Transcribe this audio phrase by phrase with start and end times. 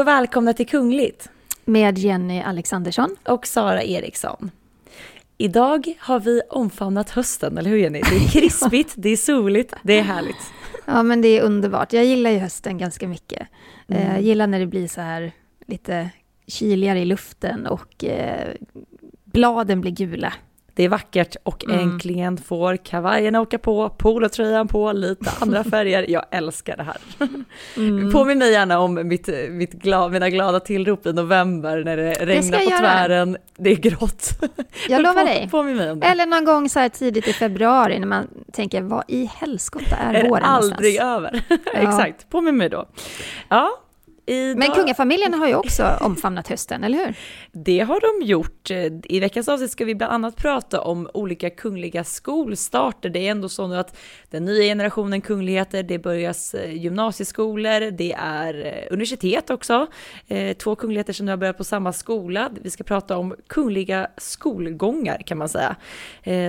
[0.00, 1.30] och välkomna till Kungligt
[1.64, 3.16] med Jenny Alexandersson.
[3.24, 4.50] och Sara Eriksson.
[5.38, 8.00] Idag har vi omfamnat hösten, eller hur Jenny?
[8.10, 10.52] Det är krispigt, det är soligt, det är härligt.
[10.86, 11.92] Ja, men det är underbart.
[11.92, 13.48] Jag gillar ju hösten ganska mycket.
[13.88, 14.02] Mm.
[14.02, 15.32] Eh, Jag gillar när det blir så här
[15.66, 16.10] lite
[16.46, 18.48] kyligare i luften och eh,
[19.24, 20.32] bladen blir gula.
[20.80, 21.78] Det är vackert och Mm.
[21.80, 26.06] äntligen får kavajerna åka på, polotröjan på, lite andra färger.
[26.08, 26.96] Jag älskar det här.
[27.76, 28.12] Mm.
[28.12, 32.58] Påminn mig gärna om mitt, mitt glad, mina glada tillrop i november när det regnar
[32.58, 32.78] på göra.
[32.80, 33.36] tvären.
[33.56, 34.30] Det är grått.
[34.88, 35.48] Jag lovar På- dig.
[35.50, 36.06] Påminn mig om det.
[36.06, 40.14] Eller någon gång så här tidigt i februari när man tänker, vad i helskotta är,
[40.14, 41.42] är det våren aldrig någonstans?
[41.74, 41.84] över.
[41.88, 42.86] Exakt, påminn mig då.
[43.48, 43.70] Ja,
[44.30, 44.58] idag...
[44.58, 47.14] Men kungafamiljen har ju också omfamnat hösten, eller hur?
[47.52, 48.70] Det har de gjort.
[49.04, 53.10] I veckans avsnitt ska vi bland annat prata om olika kungliga skolstarter.
[53.10, 53.96] Det är ändå så nu att
[54.30, 59.86] den nya generationen kungligheter, det börjas eh, gymnasieskolor, det är eh, universitet också.
[60.28, 62.50] Eh, Två kungligheter som nu har börjat på samma skola.
[62.62, 65.76] Vi ska prata om kungliga skolgångar kan man säga.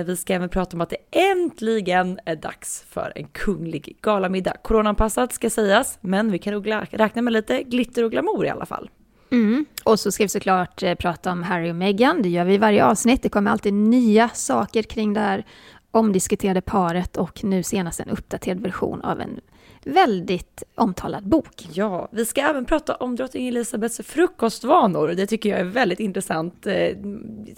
[0.06, 4.56] Vi ska även prata om att det äntligen är dags för en kunglig galamiddag.
[4.62, 8.66] Coronaanpassat ska sägas, men vi kan nog räkna med lite glitter och glamour i alla
[8.66, 8.90] fall.
[9.30, 9.64] Mm.
[9.84, 12.22] Och så ska vi såklart eh, prata om Harry och Meghan.
[12.22, 13.22] Det gör vi i varje avsnitt.
[13.22, 15.44] Det kommer alltid nya saker kring det här
[15.90, 19.40] omdiskuterade paret och nu senast en uppdaterad version av en
[19.86, 21.66] väldigt omtalad bok.
[21.72, 25.08] Ja, vi ska även prata om drottning Elisabeths frukostvanor.
[25.08, 26.66] Det tycker jag är väldigt intressant.
[26.66, 26.96] Eh,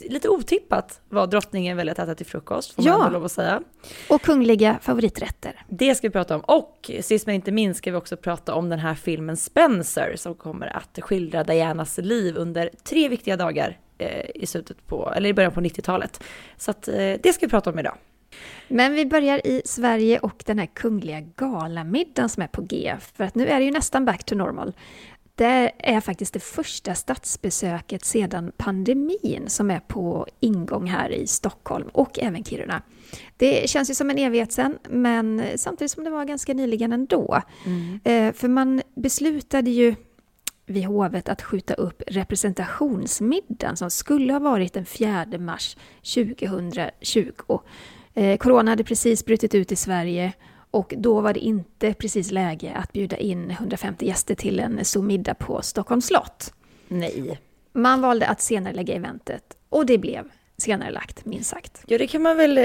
[0.00, 2.98] lite otippat vad drottningen väljer att äta till frukost, får man Ja.
[3.06, 3.62] ändå lov att säga.
[4.10, 5.64] Och kungliga favoriträtter.
[5.68, 6.40] Det ska vi prata om.
[6.40, 10.34] Och sist men inte minst ska vi också prata om den här filmen Spencer som
[10.34, 15.34] kommer att skildra Dianas liv under tre viktiga dagar eh, i slutet på, eller i
[15.34, 16.22] början på 90-talet.
[16.56, 17.96] Så att, eh, det ska vi prata om idag.
[18.68, 22.94] Men vi börjar i Sverige och den här kungliga galamiddagen som är på G.
[23.16, 24.72] För att nu är det ju nästan back to normal.
[25.36, 31.88] Det är faktiskt det första statsbesöket sedan pandemin som är på ingång här i Stockholm
[31.92, 32.82] och även Kiruna.
[33.36, 37.42] Det känns ju som en evighet sedan, men samtidigt som det var ganska nyligen ändå.
[38.04, 39.94] Eh, För man beslutade ju
[40.66, 45.76] vid hovet att skjuta upp representationsmiddagen som skulle ha varit den 4 mars
[46.14, 47.58] 2020.
[48.14, 50.32] Eh, Corona hade precis brutit ut i Sverige
[50.70, 55.34] och då var det inte precis läge att bjuda in 150 gäster till en Zoom-middag
[55.34, 56.54] på Stockholms slott.
[56.88, 57.40] Nej.
[57.72, 61.82] Man valde att senare lägga eventet och det blev senare lagt, minst sagt.
[61.86, 62.64] Ja, det kan man väl eh,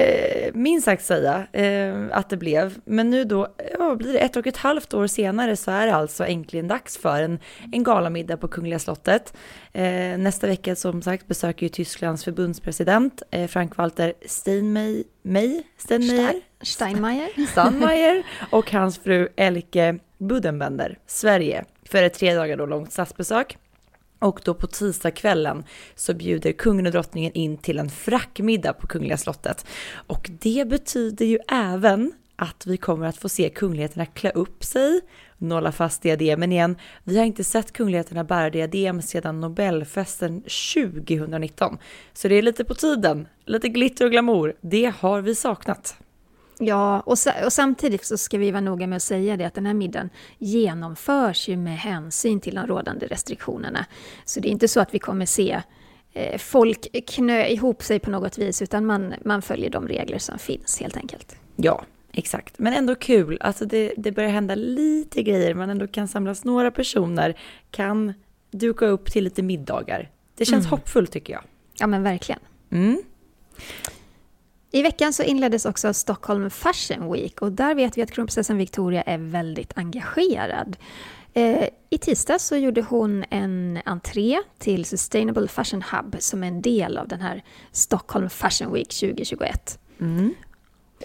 [0.53, 2.77] minst sagt säga eh, att det blev.
[2.85, 3.47] Men nu då,
[3.79, 6.97] ja, blir det ett och ett halvt år senare så är det alltså äntligen dags
[6.97, 7.39] för en,
[7.71, 9.33] en galamiddag på Kungliga slottet.
[9.73, 16.41] Eh, nästa vecka som sagt besöker ju Tysklands förbundspresident eh, Frank-Walter Steinmeier, May, Steinmeier, Stein-
[16.61, 17.47] Steinmeier.
[17.51, 23.57] Steinmeier och hans fru Elke Budenbender, Sverige, för ett tre dagar då långt statsbesök.
[24.19, 25.63] Och då på tisdagskvällen
[25.95, 29.65] så bjuder kungen och drottningen in till en frackmiddag på Kungliga slottet.
[29.93, 35.01] Och det betyder ju även att vi kommer att få se kungligheterna klä upp sig,
[35.37, 36.75] nolla fast diademen igen.
[37.03, 41.77] Vi har inte sett kungligheterna bära diadem sedan Nobelfesten 2019.
[42.13, 43.27] Så det är lite på tiden.
[43.45, 44.53] Lite glitter och glamour.
[44.61, 45.97] Det har vi saknat.
[46.61, 49.65] Ja, och, och samtidigt så ska vi vara noga med att säga det att den
[49.65, 53.85] här middagen genomförs ju med hänsyn till de rådande restriktionerna.
[54.25, 55.61] Så det är inte så att vi kommer se
[56.13, 60.39] eh, folk knö ihop sig på något vis, utan man, man följer de regler som
[60.39, 61.35] finns helt enkelt.
[61.55, 62.59] Ja, exakt.
[62.59, 63.37] Men ändå kul.
[63.41, 65.53] Alltså det, det börjar hända lite grejer.
[65.53, 67.37] Man ändå kan samlas några personer,
[67.71, 68.13] kan
[68.51, 70.11] duka upp till lite middagar.
[70.35, 71.43] Det känns hoppfullt tycker jag.
[71.79, 72.39] Ja, men verkligen.
[72.71, 73.01] Mm.
[74.71, 79.01] I veckan så inleddes också Stockholm Fashion Week och där vet vi att kronprinsessan Victoria
[79.01, 80.77] är väldigt engagerad.
[81.33, 86.61] Eh, I tisdag så gjorde hon en entré till Sustainable Fashion Hub som är en
[86.61, 89.79] del av den här Stockholm Fashion Week 2021.
[89.99, 90.33] Mm.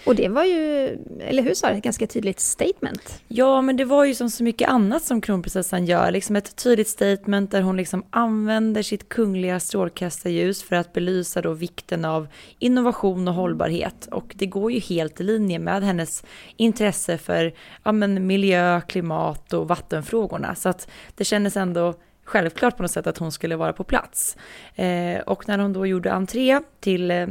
[0.07, 0.87] Och det var ju,
[1.21, 3.23] eller hur sa det, ett ganska tydligt statement.
[3.29, 6.89] Ja, men det var ju som så mycket annat som kronprinsessan gör, liksom ett tydligt
[6.89, 13.29] statement där hon liksom använder sitt kungliga strålkastarljus för att belysa då vikten av innovation
[13.29, 14.09] och hållbarhet.
[14.11, 16.25] Och det går ju helt i linje med hennes
[16.57, 20.55] intresse för ja, men miljö, klimat och vattenfrågorna.
[20.55, 21.95] Så att det kändes ändå
[22.25, 24.37] självklart på något sätt att hon skulle vara på plats.
[24.75, 27.27] Eh, och när hon då gjorde entré till eh,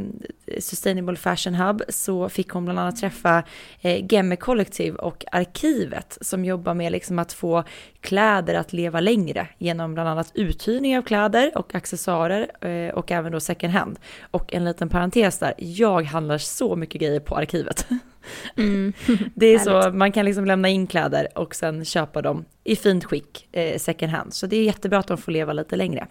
[0.59, 3.43] Sustainable Fashion Hub så fick hon bland annat träffa
[3.81, 7.63] eh, Gemme Collective och Arkivet som jobbar med liksom att få
[8.01, 13.31] kläder att leva längre genom bland annat uthyrning av kläder och accessoarer eh, och även
[13.31, 13.99] då second hand.
[14.31, 17.87] Och en liten parentes där, jag handlar så mycket grejer på Arkivet.
[18.57, 18.93] Mm.
[19.35, 23.05] Det är så, man kan liksom lämna in kläder och sen köpa dem i fint
[23.05, 24.33] skick eh, second hand.
[24.33, 26.07] Så det är jättebra att de får leva lite längre.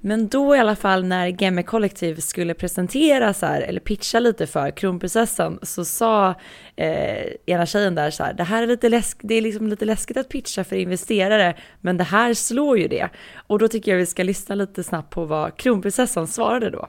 [0.00, 4.46] Men då i alla fall när Gemme Collective skulle presentera så här, eller pitcha lite
[4.46, 6.34] för kronprinsessan, så sa
[6.76, 9.84] eh, ena tjejen där så här, det här är lite, läsk det är liksom lite
[9.84, 13.08] läskigt att pitcha för investerare, men det här slår ju det.
[13.46, 16.88] Och då tycker jag vi ska lyssna lite snabbt på vad kronprinsessan svarade då.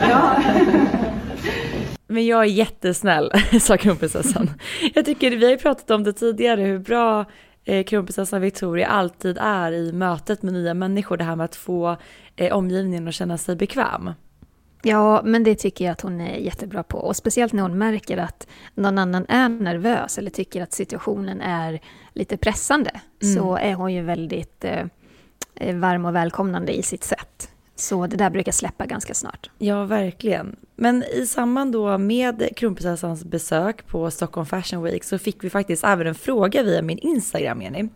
[0.00, 0.42] Ja.
[2.10, 4.50] Men jag är jättesnäll, sa kronprinsessan.
[4.94, 7.24] Jag tycker, vi har ju pratat om det tidigare, hur bra
[7.64, 11.96] eh, kronprinsessan Victoria alltid är i mötet med nya människor, det här med att få
[12.36, 14.10] eh, omgivningen att känna sig bekväm.
[14.82, 16.98] Ja, men det tycker jag att hon är jättebra på.
[16.98, 21.80] Och speciellt när hon märker att någon annan är nervös eller tycker att situationen är
[22.14, 23.34] lite pressande, mm.
[23.34, 24.84] så är hon ju väldigt eh,
[25.54, 27.50] eh varm och välkomnande i sitt sätt.
[27.80, 29.50] Så det där brukar släppa ganska snart.
[29.58, 30.56] Ja, verkligen.
[30.76, 35.84] Men i samband då med kronprinsessans besök på Stockholm Fashion Week så fick vi faktiskt
[35.84, 37.88] även en fråga via min Instagram, Jenny.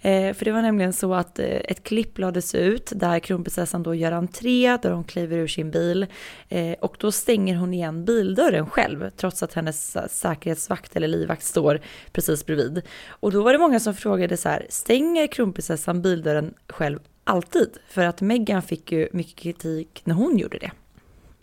[0.00, 3.94] Eh, för det var nämligen så att eh, ett klipp lades ut där kronprinsessan då
[3.94, 6.06] gör entré, där hon kliver ur sin bil
[6.48, 11.80] eh, och då stänger hon igen bildörren själv trots att hennes säkerhetsvakt eller livvakt står
[12.12, 12.82] precis bredvid.
[13.08, 17.68] Och då var det många som frågade så här, stänger kronprinsessan bildörren själv alltid.
[17.88, 20.70] För att Meghan fick ju mycket kritik när hon gjorde det.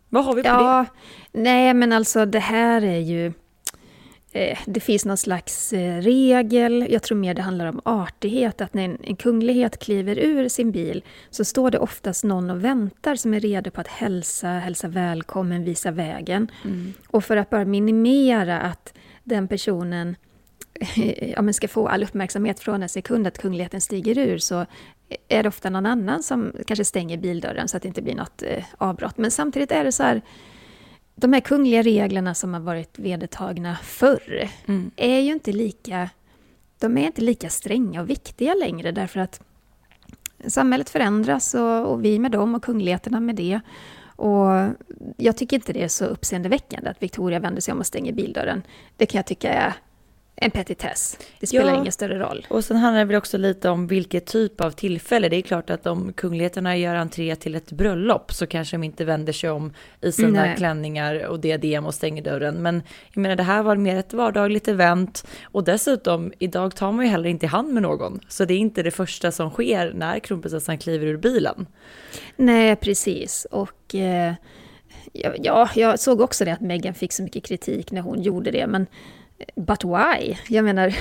[0.09, 0.85] Vad har vi på ja,
[1.31, 1.39] det?
[1.39, 3.33] Nej, men alltså det här är ju...
[4.31, 8.73] Eh, det finns någon slags eh, regel, jag tror mer det handlar om artighet, att
[8.73, 13.15] när en, en kunglighet kliver ur sin bil så står det oftast någon och väntar
[13.15, 16.51] som är redo på att hälsa, hälsa välkommen, visa vägen.
[16.65, 16.93] Mm.
[17.07, 18.93] Och för att bara minimera att
[19.23, 20.15] den personen
[21.35, 24.65] ja, men ska få all uppmärksamhet från en sekund att kungligheten stiger ur så
[25.27, 28.41] är det ofta någon annan som kanske stänger bildörren så att det inte blir något
[28.41, 29.17] eh, avbrott.
[29.17, 30.21] Men samtidigt är det så här,
[31.15, 34.91] de här kungliga reglerna som har varit vedertagna förr mm.
[34.95, 36.09] är ju inte lika,
[36.79, 39.41] de är inte lika stränga och viktiga längre därför att
[40.47, 43.59] samhället förändras och, och vi med dem och kungligheterna med det.
[44.17, 44.69] Och
[45.17, 48.63] jag tycker inte det är så uppseendeväckande att Victoria vänder sig om och stänger bildörren.
[48.97, 49.73] Det kan jag tycka är
[50.41, 51.17] en petitess.
[51.39, 51.79] Det spelar ja.
[51.79, 52.47] ingen större roll.
[52.49, 55.29] Och sen handlar det väl också lite om vilket typ av tillfälle.
[55.29, 59.05] Det är klart att om kungligheterna gör entré till ett bröllop så kanske de inte
[59.05, 60.55] vänder sig om i sina Nej.
[60.57, 62.55] klänningar och diadem och stänger dörren.
[62.55, 67.05] Men jag menar det här var mer ett vardagligt event och dessutom idag tar man
[67.05, 68.19] ju heller inte i hand med någon.
[68.27, 71.67] Så det är inte det första som sker när kronprinsessan kliver ur bilen.
[72.35, 73.47] Nej, precis.
[73.51, 74.33] Och eh,
[75.13, 78.67] ja, jag såg också det att Meghan fick så mycket kritik när hon gjorde det.
[78.67, 78.87] Men
[79.55, 80.37] But why?
[80.47, 80.95] Jag menar,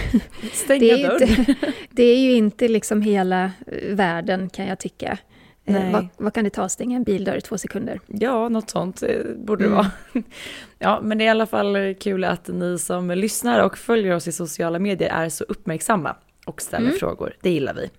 [0.78, 1.54] det är, inte,
[1.90, 5.18] det är ju inte liksom hela eh, världen kan jag tycka.
[5.64, 8.00] Eh, vad, vad, kan det ta att stänga en bildörr i två sekunder?
[8.06, 9.76] Ja, något sånt eh, borde det mm.
[9.76, 9.90] vara.
[10.78, 14.28] Ja, men det är i alla fall kul att ni som lyssnar och följer oss
[14.28, 16.99] i sociala medier är så uppmärksamma och ställer mm.
[16.99, 17.37] frågor.
[17.40, 17.90] Det gillar vi.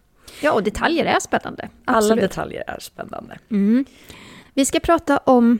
[0.42, 1.70] Ja, och detaljer är spännande.
[1.86, 2.12] Absolut.
[2.12, 3.40] Alla detaljer är spännande.
[3.50, 3.86] Mm.
[4.54, 5.60] Vi ska prata om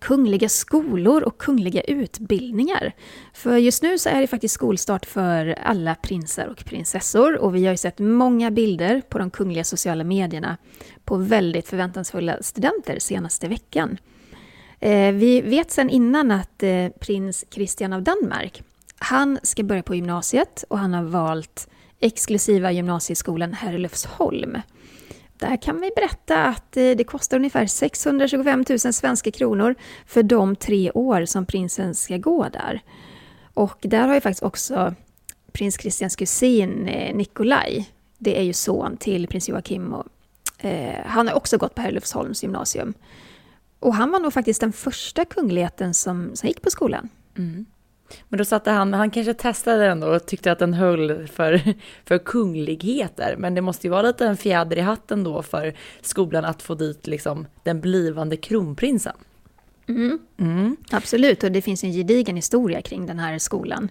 [0.00, 2.92] kungliga skolor och kungliga utbildningar.
[3.32, 7.64] För just nu så är det faktiskt skolstart för alla prinsar och prinsessor och vi
[7.64, 10.56] har ju sett många bilder på de kungliga sociala medierna
[11.04, 13.98] på väldigt förväntansfulla studenter senaste veckan.
[14.80, 18.62] Eh, vi vet sedan innan att eh, prins Christian av Danmark,
[18.98, 21.68] han ska börja på gymnasiet och han har valt
[22.00, 24.58] exklusiva gymnasieskolan Herlufsholm.
[25.38, 29.74] Där kan vi berätta att eh, det kostar ungefär 625 000 svenska kronor
[30.06, 32.80] för de tre år som prinsen ska gå där.
[33.54, 34.94] Och där har ju faktiskt också
[35.52, 40.06] prins Christians kusin eh, Nikolaj, det är ju son till prins Joakim, och,
[40.64, 42.94] eh, han har också gått på Herlufsholms gymnasium.
[43.80, 47.08] Och han var nog faktiskt den första kungligheten som, som gick på skolan.
[47.38, 47.66] Mm.
[48.28, 51.74] Men då satte han, han kanske testade den och tyckte att den höll för,
[52.04, 53.36] för kungligheter.
[53.38, 56.74] Men det måste ju vara lite en fjäder i hatten då för skolan att få
[56.74, 59.16] dit liksom den blivande kronprinsen.
[59.88, 60.18] Mm.
[60.38, 60.76] Mm.
[60.90, 63.88] Absolut, och det finns en gedigen historia kring den här skolan.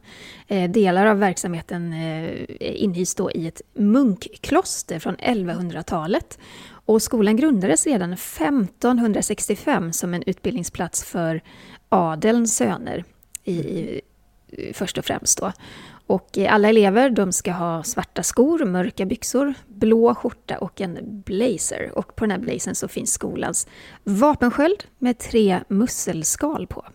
[0.48, 6.40] Eh, delar av verksamheten eh, inhyst i ett munkkloster från 1100-talet.
[6.70, 11.42] Och skolan grundades redan 1565 som en utbildningsplats för
[11.90, 13.04] adelns söner,
[13.48, 14.02] i,
[14.48, 15.38] i, först och främst.
[15.38, 15.52] Då.
[16.08, 21.22] Och eh, alla elever de ska ha svarta skor, mörka byxor, blå skjorta och en
[21.26, 21.92] blazer.
[21.96, 23.68] Och på den här blazern så finns skolans
[24.04, 26.86] vapensköld med tre musselskal på.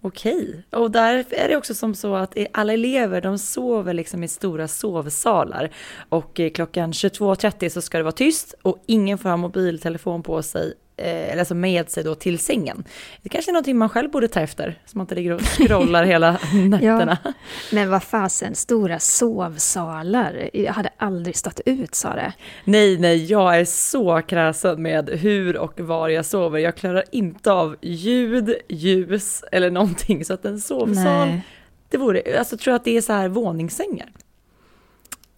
[0.00, 4.28] Okej, och där är det också som så att alla elever de sover liksom i
[4.28, 5.74] stora sovsalar
[6.08, 10.42] och eh, klockan 22.30 så ska det vara tyst och ingen får ha mobiltelefon på
[10.42, 12.84] sig eller alltså med sig då till sängen.
[13.22, 16.04] Det kanske är någonting man själv borde ta efter, så man inte ligger och scrollar
[16.04, 17.18] hela nätterna.
[17.24, 17.32] Ja,
[17.72, 22.32] men vad fasen, stora sovsalar, jag hade aldrig stått ut sa det.
[22.64, 26.58] Nej, nej, jag är så kräsen med hur och var jag sover.
[26.58, 31.40] Jag klarar inte av ljud, ljus eller någonting, så att en sovsal, nej.
[31.88, 34.12] det vore, alltså tror jag att det är så här våningssängar.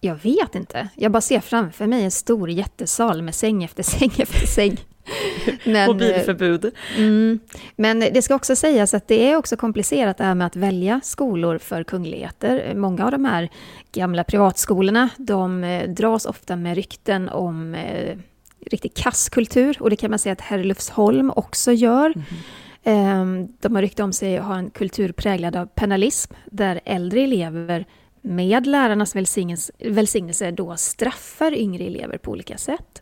[0.01, 0.89] Jag vet inte.
[0.95, 4.77] Jag bara ser framför mig en stor jättesal med säng efter säng efter säng.
[5.63, 6.71] Men, Mobilförbud.
[6.97, 7.39] Mm,
[7.75, 11.01] men det ska också sägas att det är också komplicerat det här med att välja
[11.03, 12.73] skolor för kungligheter.
[12.75, 13.49] Många av de här
[13.91, 18.17] gamla privatskolorna, de eh, dras ofta med rykten om eh,
[18.65, 22.13] riktig kasskultur och det kan man säga att Herlufsholm också gör.
[22.15, 22.25] Mm.
[22.83, 27.21] Eh, de har rykte om sig att ha en kultur präglad av penalism, där äldre
[27.21, 27.85] elever
[28.21, 29.15] med lärarnas
[29.79, 33.01] välsignelse då straffar yngre elever på olika sätt.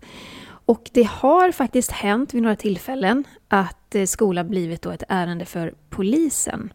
[0.68, 5.04] Och det har faktiskt hänt vid några tillfällen att eh, skola skolan blivit då ett
[5.10, 6.74] ärende för polisen.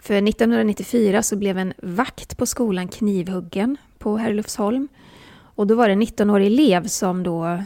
[0.00, 4.88] För 1994 så blev en vakt på skolan knivhuggen på Herlufsholm.
[5.28, 7.62] Och då var det en 19-årig elev som då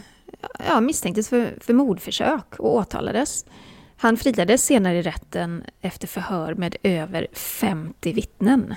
[0.68, 3.44] ja, misstänktes för, för mordförsök och åtalades.
[3.96, 8.74] Han friades senare i rätten efter förhör med över 50 vittnen.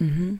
[0.00, 0.38] Mm.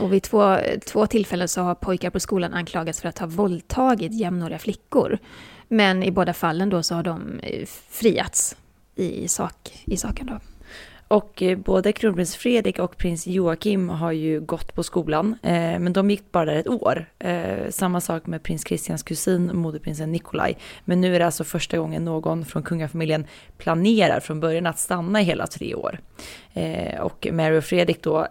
[0.00, 4.14] Och vid två, två tillfällen så har pojkar på skolan anklagats för att ha våldtagit
[4.14, 5.18] jämnåriga flickor.
[5.68, 8.56] Men i båda fallen då så har de eh, friats
[8.94, 10.26] i, sak, i saken.
[10.26, 10.40] Då.
[11.08, 15.92] Och eh, både kronprins Fredrik och prins Joakim har ju gått på skolan, eh, men
[15.92, 17.06] de gick bara där ett år.
[17.18, 20.58] Eh, samma sak med prins Christians kusin, moderprinsen Nikolaj.
[20.84, 23.26] Men nu är det alltså första gången någon från kungafamiljen
[23.58, 26.00] planerar från början att stanna i hela tre år.
[27.00, 28.26] Och Mary och Fredrik då,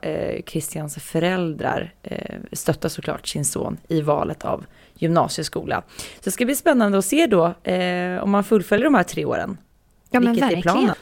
[0.46, 5.84] Christians föräldrar, eh, stöttar såklart sin son i valet av gymnasieskola.
[5.98, 7.54] Så det ska bli spännande att se då
[8.22, 9.58] om man fullföljer de här tre åren.
[10.10, 10.58] Ja men verkligen.
[10.58, 10.96] Är planen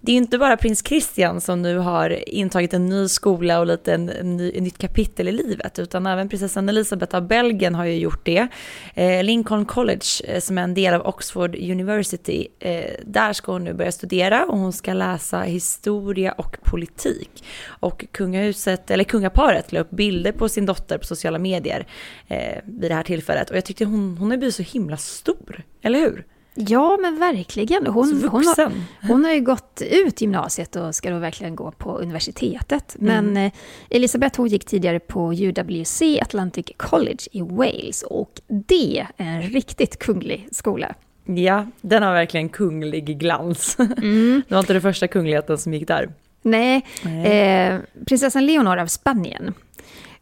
[0.00, 3.94] det är inte bara prins Christian som nu har intagit en ny skola och lite
[3.94, 7.84] en, en ny, ett nytt kapitel i livet, utan även prinsessan Elisabeth av Belgien har
[7.84, 8.48] ju gjort det.
[8.94, 13.64] Eh, Lincoln College, eh, som är en del av Oxford University, eh, där ska hon
[13.64, 17.44] nu börja studera och hon ska läsa historia och politik.
[17.66, 21.86] Och kungahuset, eller kungaparet, la upp bilder på sin dotter på sociala medier
[22.28, 25.62] eh, vid det här tillfället och jag tyckte hon, hon har blivit så himla stor,
[25.82, 26.24] eller hur?
[26.68, 27.86] Ja, men verkligen.
[27.86, 28.72] Hon, hon, har,
[29.08, 32.96] hon har ju gått ut gymnasiet och ska då verkligen gå på universitetet.
[32.98, 33.50] Men mm.
[33.90, 39.98] Elisabeth hon gick tidigare på UWC Atlantic College i Wales och det är en riktigt
[39.98, 40.94] kunglig skola.
[41.24, 43.76] Ja, den har verkligen kunglig glans.
[44.00, 44.42] Mm.
[44.48, 46.12] det var inte den första kungligheten som gick där.
[46.42, 47.26] Nej, Nej.
[47.26, 49.54] Eh, prinsessan Leonor av Spanien.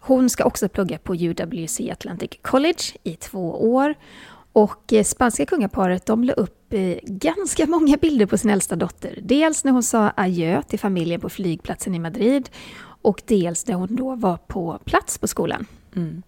[0.01, 3.95] Hon ska också plugga på UWC Atlantic College i två år.
[4.53, 9.19] Och eh, spanska kungaparet de la upp eh, ganska många bilder på sin äldsta dotter.
[9.23, 12.51] Dels när hon sa adjö till familjen på flygplatsen i Madrid
[13.03, 15.67] och dels när hon då var på plats på skolan.
[15.97, 16.23] Mm.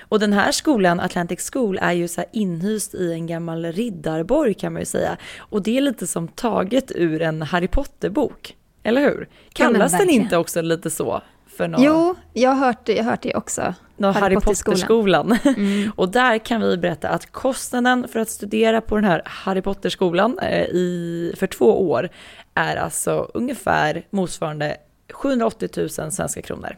[0.00, 4.72] Och den här skolan, Atlantic School, är ju så inhyst i en gammal riddarborg kan
[4.72, 5.16] man ju säga.
[5.38, 8.56] Och det är lite som taget ur en Harry Potter-bok.
[8.82, 9.28] Eller hur?
[9.52, 11.22] Kallas ja, den inte också lite så?
[11.56, 11.84] För några...
[11.84, 13.74] Jo, jag har hört, jag har hört det också.
[14.00, 15.38] Harry, Harry Potter-skolan.
[15.44, 15.92] Mm.
[15.96, 20.38] och där kan vi berätta att kostnaden för att studera på den här Harry Potter-skolan
[20.38, 22.08] eh, i, för två år
[22.54, 24.76] är alltså ungefär motsvarande
[25.12, 26.76] 780 000 svenska kronor.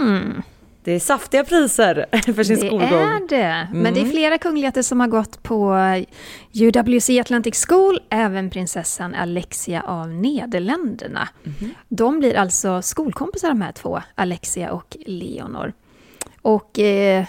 [0.00, 0.42] Mm.
[0.84, 3.26] Det är saftiga priser för sin det skolgång.
[3.28, 3.68] Det är det.
[3.72, 4.12] Men det är mm.
[4.12, 5.76] flera kungligheter som har gått på
[6.54, 11.28] UWC Atlantic School, även prinsessan Alexia av Nederländerna.
[11.44, 11.74] Mm.
[11.88, 15.72] De blir alltså skolkompisar de här två, Alexia och Leonor.
[16.42, 17.24] Och eh,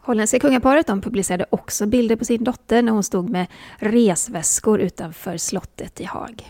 [0.00, 3.46] holländska kungaparet de publicerade också bilder på sin dotter när hon stod med
[3.76, 6.44] resväskor utanför slottet i Haag.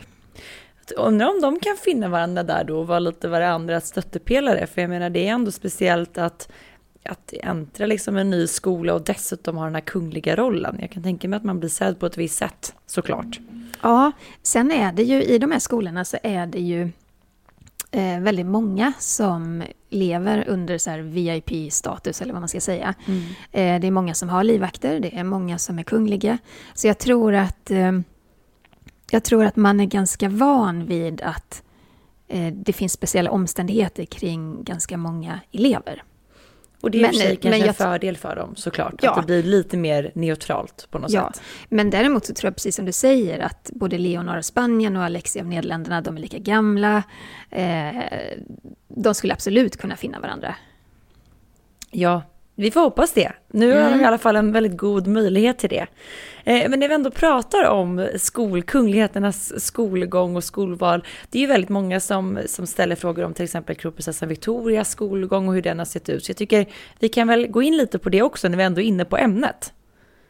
[0.93, 4.91] Undrar om de kan finna varandra där då och vara lite varandras stöttepelare, för jag
[4.91, 6.49] menar det är ändå speciellt att
[7.05, 10.77] att äntra liksom en ny skola och dessutom ha den här kungliga rollen.
[10.81, 13.41] Jag kan tänka mig att man blir sedd på ett visst sätt, såklart.
[13.83, 14.13] Ja,
[14.43, 16.83] sen är det ju i de här skolorna så är det ju
[17.91, 22.95] eh, väldigt många som lever under så VIP-status, eller vad man ska säga.
[23.07, 23.23] Mm.
[23.53, 26.39] Eh, det är många som har livvakter, det är många som är kungliga.
[26.75, 27.93] Så jag tror att, eh,
[29.15, 31.63] jag tror att man är ganska van vid att
[32.29, 36.03] eh, det finns speciella omständigheter kring ganska många elever.
[36.81, 39.11] Och det är men, i kanske jag, en fördel för dem såklart, ja.
[39.11, 41.33] att det blir lite mer neutralt på något ja.
[41.33, 41.43] sätt.
[41.69, 45.05] Men däremot så tror jag precis som du säger att både Leonor av Spanien och
[45.05, 47.03] Alexia av Nederländerna, de är lika gamla.
[47.51, 48.03] Eh,
[48.89, 50.55] de skulle absolut kunna finna varandra.
[51.91, 52.23] Ja,
[52.57, 53.33] vi får hoppas det.
[53.51, 53.85] Nu mm.
[53.85, 55.87] har de i alla fall en väldigt god möjlighet till det.
[56.45, 61.47] Eh, men när vi ändå pratar om skol, kungligheternas skolgång och skolval, det är ju
[61.47, 65.79] väldigt många som, som ställer frågor om till exempel kronprinsessan Victorias skolgång och hur den
[65.79, 66.25] har sett ut.
[66.25, 66.67] Så jag tycker
[66.99, 69.17] vi kan väl gå in lite på det också när vi ändå är inne på
[69.17, 69.73] ämnet.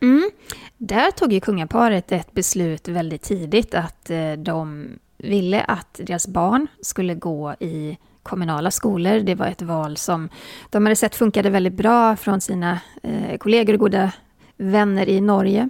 [0.02, 0.30] Mm.
[0.78, 4.88] Där tog ju kungaparet ett beslut väldigt tidigt att eh, de
[5.18, 9.20] ville att deras barn skulle gå i kommunala skolor.
[9.20, 10.28] Det var ett val som
[10.70, 14.12] de hade sett funkade väldigt bra från sina eh, kollegor och goda
[14.56, 15.68] vänner i Norge.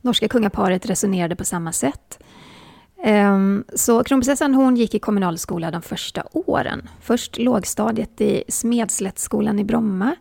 [0.00, 2.18] Norska kungaparet resonerade på samma sätt.
[3.06, 6.88] Um, så kronprinsessan hon gick i kommunalskola de första åren.
[7.00, 10.16] Först lågstadiet i Smedslättsskolan i Bromma.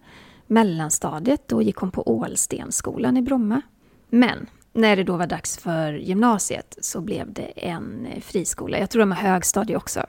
[0.47, 3.61] Mellanstadiet, då gick hon på Ålstensskolan i Bromma.
[4.09, 8.79] Men när det då var dags för gymnasiet så blev det en eh, friskola.
[8.79, 10.05] Jag tror de har högstadie också.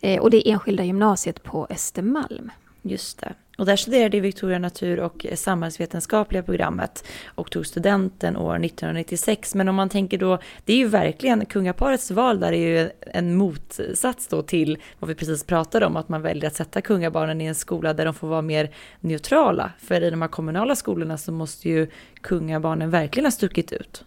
[0.00, 2.50] Eh, och det är enskilda gymnasiet på Östermalm.
[2.82, 3.34] Just det.
[3.58, 9.54] Och där studerade Victoria natur och samhällsvetenskapliga programmet och tog studenten år 1996.
[9.54, 13.36] Men om man tänker då, det är ju verkligen kungaparets val där är ju en
[13.36, 17.44] motsats då till vad vi precis pratade om, att man väljer att sätta kungabarnen i
[17.44, 19.72] en skola där de får vara mer neutrala.
[19.78, 21.90] För i de här kommunala skolorna så måste ju
[22.20, 24.04] kungabarnen verkligen ha stuckit ut.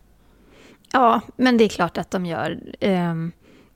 [0.94, 2.60] Ja, men det är klart att de gör.
[2.80, 3.32] Um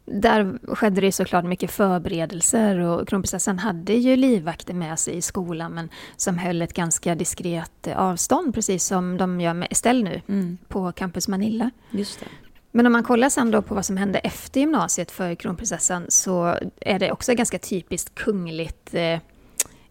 [0.06, 5.74] där skedde det såklart mycket förberedelser och kronprinsessan hade ju livvakter med sig i skolan
[5.74, 10.58] men som höll ett ganska diskret avstånd precis som de gör med Estelle nu mm.
[10.68, 11.72] på Campus Manilla.
[11.92, 12.26] Just det.
[12.72, 16.58] Men om man kollar sen då på vad som hände efter gymnasiet för kronprinsessan så
[16.82, 19.20] är det också ganska typiskt kungligt eh,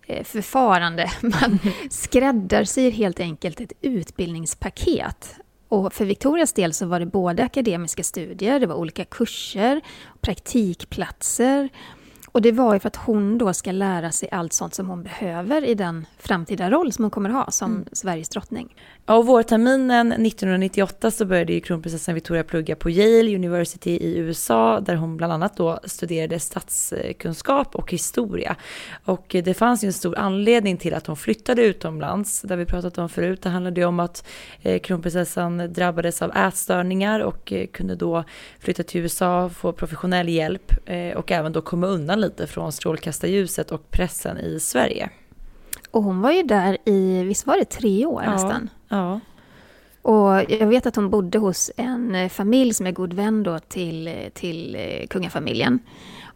[0.07, 1.11] eh förfarande.
[1.21, 1.59] Man
[1.91, 5.35] skräddarsyr helt enkelt ett utbildningspaket
[5.75, 9.81] och för Victorias del så var det både akademiska studier, det var olika kurser,
[10.21, 11.69] praktikplatser.
[12.35, 15.03] Och det var ju för att hon då ska lära sig allt sånt som hon
[15.03, 17.85] behöver i den framtida roll som hon kommer ha som mm.
[17.93, 18.75] Sveriges drottning.
[19.07, 24.81] Ja, och vårterminen 1998 så började ju kronprinsessan Victoria plugga på Yale University i USA
[24.81, 28.57] där hon bland annat då studerade statskunskap och historia.
[29.05, 32.99] Och det fanns ju en stor anledning till att hon flyttade utomlands, där vi pratat
[32.99, 33.43] om förut.
[33.43, 34.27] Det handlade ju om att
[34.63, 38.25] eh, kronprinsessan drabbades av ätstörningar och eh, kunde då
[38.59, 43.73] flytta till USA, få professionell hjälp eh, och även då komma undan lite från strålkastarljuset
[43.73, 45.11] och pressen i Sverige.
[45.91, 48.71] Och hon var ju där i, visst var det tre år ja, nästan?
[48.89, 49.21] Ja.
[50.03, 53.59] Och jag vet att hon bodde hos en eh, familj som är god vän då
[53.59, 55.79] till, till eh, kungafamiljen.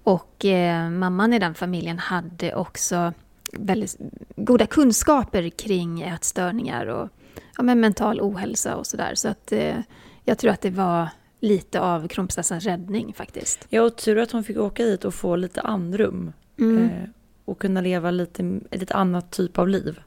[0.03, 3.13] Och eh, mamman i den familjen hade också
[3.53, 3.97] väldigt
[4.37, 7.09] goda kunskaper kring ätstörningar och
[7.57, 9.15] ja, men mental ohälsa och sådär.
[9.15, 9.77] Så att eh,
[10.25, 11.09] jag tror att det var
[11.41, 13.67] lite av kronprinsessans räddning faktiskt.
[13.69, 16.33] Ja, och tur att hon fick åka dit och få lite andrum.
[16.59, 16.85] Mm.
[16.85, 17.09] Eh,
[17.45, 20.01] och kunna leva lite, ett annat typ av liv.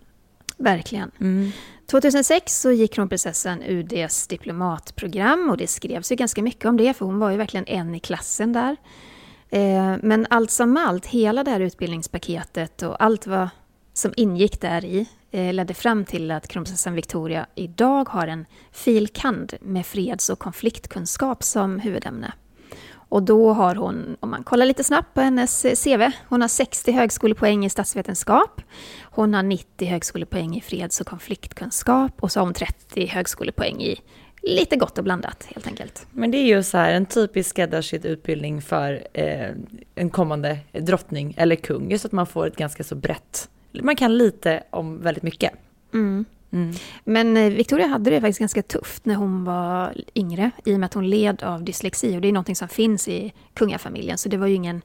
[0.57, 1.11] Verkligen.
[1.19, 1.51] Mm.
[1.91, 7.05] 2006 så gick kronprinsessan UDs diplomatprogram och det skrevs ju ganska mycket om det för
[7.05, 8.75] hon var ju verkligen en i klassen där.
[9.49, 13.49] Eh, men allt som allt, hela det här utbildningspaketet och allt vad
[13.93, 19.53] som ingick där i Eh, ledde fram till att kronprinsessan Victoria idag har en filkand
[19.61, 22.33] med freds och konfliktkunskap som huvudämne.
[22.93, 26.47] Och då har hon, om man kollar lite snabbt på hennes eh, CV, hon har
[26.47, 28.61] 60 högskolepoäng i statsvetenskap.
[29.01, 33.99] Hon har 90 högskolepoäng i freds och konfliktkunskap och så har hon 30 högskolepoäng i
[34.41, 36.07] lite gott och blandat helt enkelt.
[36.11, 39.49] Men det är ju så här en typisk skräddarsydd utbildning för eh,
[39.95, 44.17] en kommande drottning eller kung, just att man får ett ganska så brett, man kan
[44.17, 45.53] lite om väldigt mycket.
[45.93, 46.25] Mm.
[46.53, 46.73] Mm.
[47.03, 50.87] Men eh, Victoria hade det faktiskt ganska tufft när hon var yngre i och med
[50.87, 54.37] att hon led av dyslexi och det är någonting som finns i kungafamiljen så det
[54.37, 54.81] var ju ingen,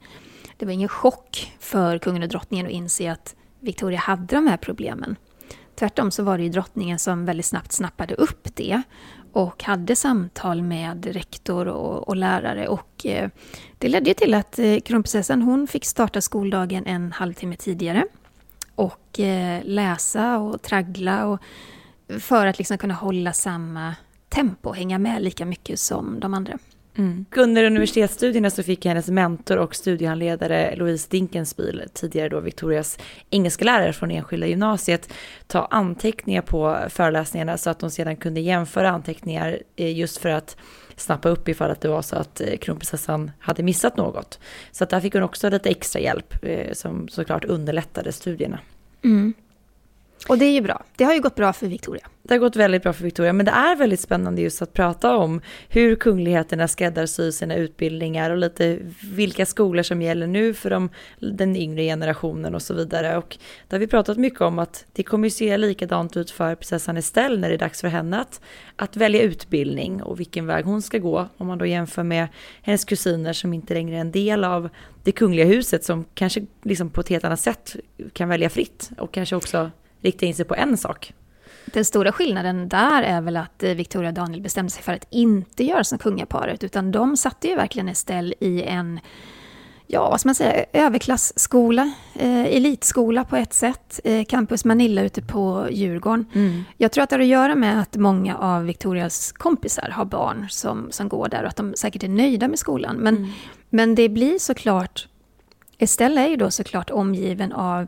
[0.56, 4.56] det var ingen chock för kungen och drottningen att inse att Victoria hade de här
[4.56, 5.16] problemen.
[5.74, 8.82] Tvärtom så var det ju drottningen som väldigt snabbt snappade upp det
[9.32, 13.30] och hade samtal med rektor och, och lärare och eh,
[13.78, 18.04] det ledde till att eh, kronprinsessan hon fick starta skoldagen en halvtimme tidigare
[18.76, 21.40] och eh, läsa och traggla och
[22.20, 23.94] för att liksom kunna hålla samma
[24.28, 26.58] tempo, hänga med lika mycket som de andra.
[26.98, 27.24] Mm.
[27.36, 32.98] Under universitetsstudierna så fick hennes mentor och studiehandledare Louise Dinkenspiel, tidigare då Victorias
[33.30, 35.12] engelsklärare från enskilda gymnasiet,
[35.46, 40.56] ta anteckningar på föreläsningarna så att de sedan kunde jämföra anteckningar eh, just för att
[40.96, 44.38] snappa upp ifall att det var så att eh, kronprinsessan hade missat något.
[44.72, 48.58] Så att där fick hon också lite extra hjälp eh, som såklart underlättade studierna.
[49.04, 49.34] Mm.
[50.28, 50.84] Och det är ju bra.
[50.96, 52.08] Det har ju gått bra för Victoria.
[52.22, 55.16] Det har gått väldigt bra för Victoria, men det är väldigt spännande just att prata
[55.16, 58.78] om hur kungligheterna skräddarsyr sina utbildningar och lite
[59.12, 60.88] vilka skolor som gäller nu för de,
[61.20, 63.16] den yngre generationen och så vidare.
[63.16, 66.54] Och där har vi pratat mycket om att det kommer ju se likadant ut för
[66.54, 68.40] prinsessan Estelle när det är dags för henne att,
[68.76, 71.28] att välja utbildning och vilken väg hon ska gå.
[71.36, 72.28] Om man då jämför med
[72.62, 74.68] hennes kusiner som inte längre är en del av
[75.02, 77.76] det kungliga huset som kanske liksom på ett helt annat sätt
[78.12, 79.70] kan välja fritt och kanske också
[80.06, 81.12] rikta in sig på en sak.
[81.64, 85.06] Den stora skillnaden där är väl att eh, Victoria och Daniel bestämde sig för att
[85.10, 89.00] inte göra som kungaparet, utan de satte ju verkligen Estelle i en
[89.86, 95.22] ja, vad ska man säga, överklassskola, eh, elitskola på ett sätt, eh, Campus Manilla ute
[95.22, 96.26] på Djurgården.
[96.34, 96.64] Mm.
[96.76, 100.46] Jag tror att det har att göra med att många av Victorias kompisar har barn
[100.50, 102.96] som, som går där och att de säkert är nöjda med skolan.
[102.96, 103.30] Men, mm.
[103.70, 105.08] men det blir såklart,
[105.78, 107.86] Estelle är ju då såklart omgiven av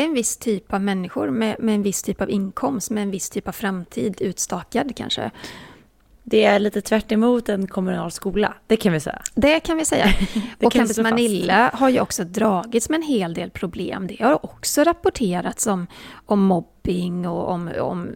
[0.00, 3.30] en viss typ av människor med, med en viss typ av inkomst, med en viss
[3.30, 5.30] typ av framtid utstakad kanske.
[6.22, 9.22] Det är lite tvärt en kommunal skola, det kan vi säga.
[9.34, 10.06] Det kan vi säga.
[10.62, 14.06] och Campus Manilla har ju också dragits med en hel del problem.
[14.06, 15.86] Det har också rapporterats om,
[16.26, 18.08] om mobbing och om, om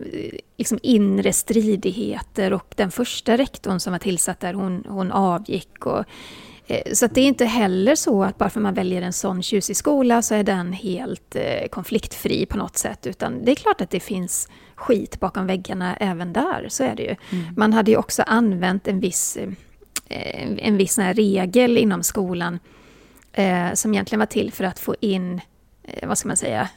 [0.57, 5.87] liksom inre stridigheter och den första rektorn som var tillsatt där, hon, hon avgick.
[5.87, 6.54] Och, Eh,
[6.93, 9.77] så det är inte heller så att bara för att man väljer en sån tjusig
[9.77, 13.07] skola så är den helt eh, konfliktfri på något sätt.
[13.07, 17.03] Utan det är klart att det finns skit bakom väggarna även där, så är det
[17.03, 17.17] ju.
[17.31, 17.55] Mm.
[17.57, 19.37] Man hade ju också använt en viss,
[20.09, 22.59] eh, en viss regel inom skolan
[23.75, 25.41] som egentligen var till för att få in,
[26.03, 26.69] vad ska man säga,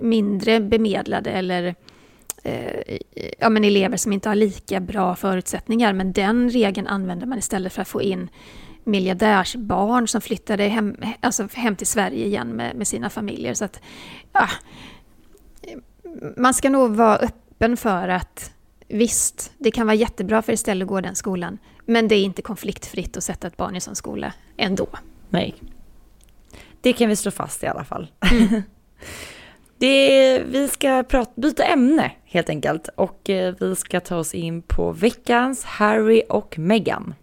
[0.00, 1.74] mindre bemedlade eller
[3.38, 5.92] ja, men elever som inte har lika bra förutsättningar.
[5.92, 8.28] Men den regeln använder man istället för att få in
[8.90, 13.54] miljardärsbarn som flyttade hem, alltså hem till Sverige igen med, med sina familjer.
[13.54, 13.80] Så att,
[14.32, 14.48] ja,
[16.36, 18.52] man ska nog vara öppen för att
[18.88, 22.42] visst, det kan vara jättebra för istället att gå den skolan, men det är inte
[22.42, 24.86] konfliktfritt att sätta ett barn i sån skola ändå.
[25.28, 25.54] Nej.
[26.80, 28.10] Det kan vi slå fast i alla fall.
[28.32, 28.62] Mm.
[29.78, 34.62] Det, vi ska prata, byta ämne helt enkelt och eh, vi ska ta oss in
[34.62, 37.14] på veckans Harry och Meghan.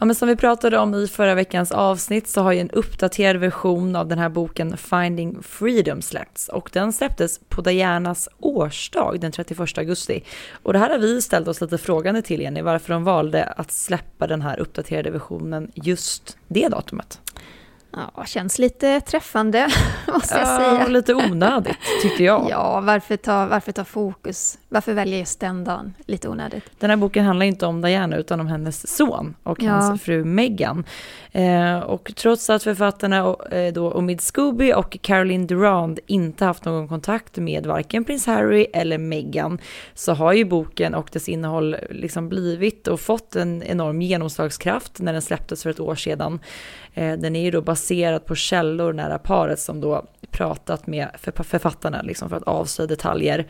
[0.00, 3.36] Ja, men som vi pratade om i förra veckans avsnitt så har ju en uppdaterad
[3.36, 9.32] version av den här boken Finding Freedom släppts och den släpptes på Dianas årsdag den
[9.32, 10.24] 31 augusti.
[10.62, 13.72] Och det här har vi ställt oss lite frågande till Jenny, varför de valde att
[13.72, 17.20] släppa den här uppdaterade versionen just det datumet.
[17.90, 19.68] Ja, känns lite träffande,
[20.12, 20.80] måste jag säga.
[20.80, 22.46] Ja, lite onödigt, tycker jag.
[22.50, 24.58] ja, varför ta, varför ta fokus?
[24.68, 25.94] Varför välja just den dagen?
[26.06, 26.64] Lite onödigt.
[26.78, 29.72] Den här boken handlar inte om Diana, utan om hennes son och ja.
[29.72, 30.84] hans fru Meghan.
[31.32, 36.88] Eh, och trots att författarna eh, då Omid Scooby och Caroline Durand inte haft någon
[36.88, 39.58] kontakt med varken prins Harry eller Meghan,
[39.94, 45.12] så har ju boken och dess innehåll liksom blivit och fått en enorm genomslagskraft när
[45.12, 46.40] den släpptes för ett år sedan.
[46.94, 51.08] Eh, den är ju då baserad baserat på källor nära paret som då pratat med
[51.20, 53.46] författarna liksom för att avslöja detaljer.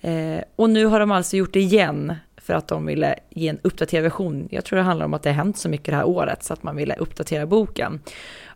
[0.00, 3.58] Eh, och nu har de alltså gjort det igen för att de ville ge en
[3.62, 4.48] uppdaterad version.
[4.50, 6.52] Jag tror det handlar om att det har hänt så mycket det här året så
[6.52, 8.00] att man ville uppdatera boken.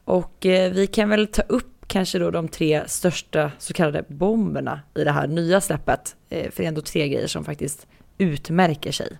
[0.04, 4.80] Och eh, vi kan väl ta upp kanske då de tre största så kallade bomberna
[4.94, 6.16] i det här nya släppet.
[6.28, 7.86] Eh, för det är ändå tre grejer som faktiskt
[8.18, 9.18] utmärker sig.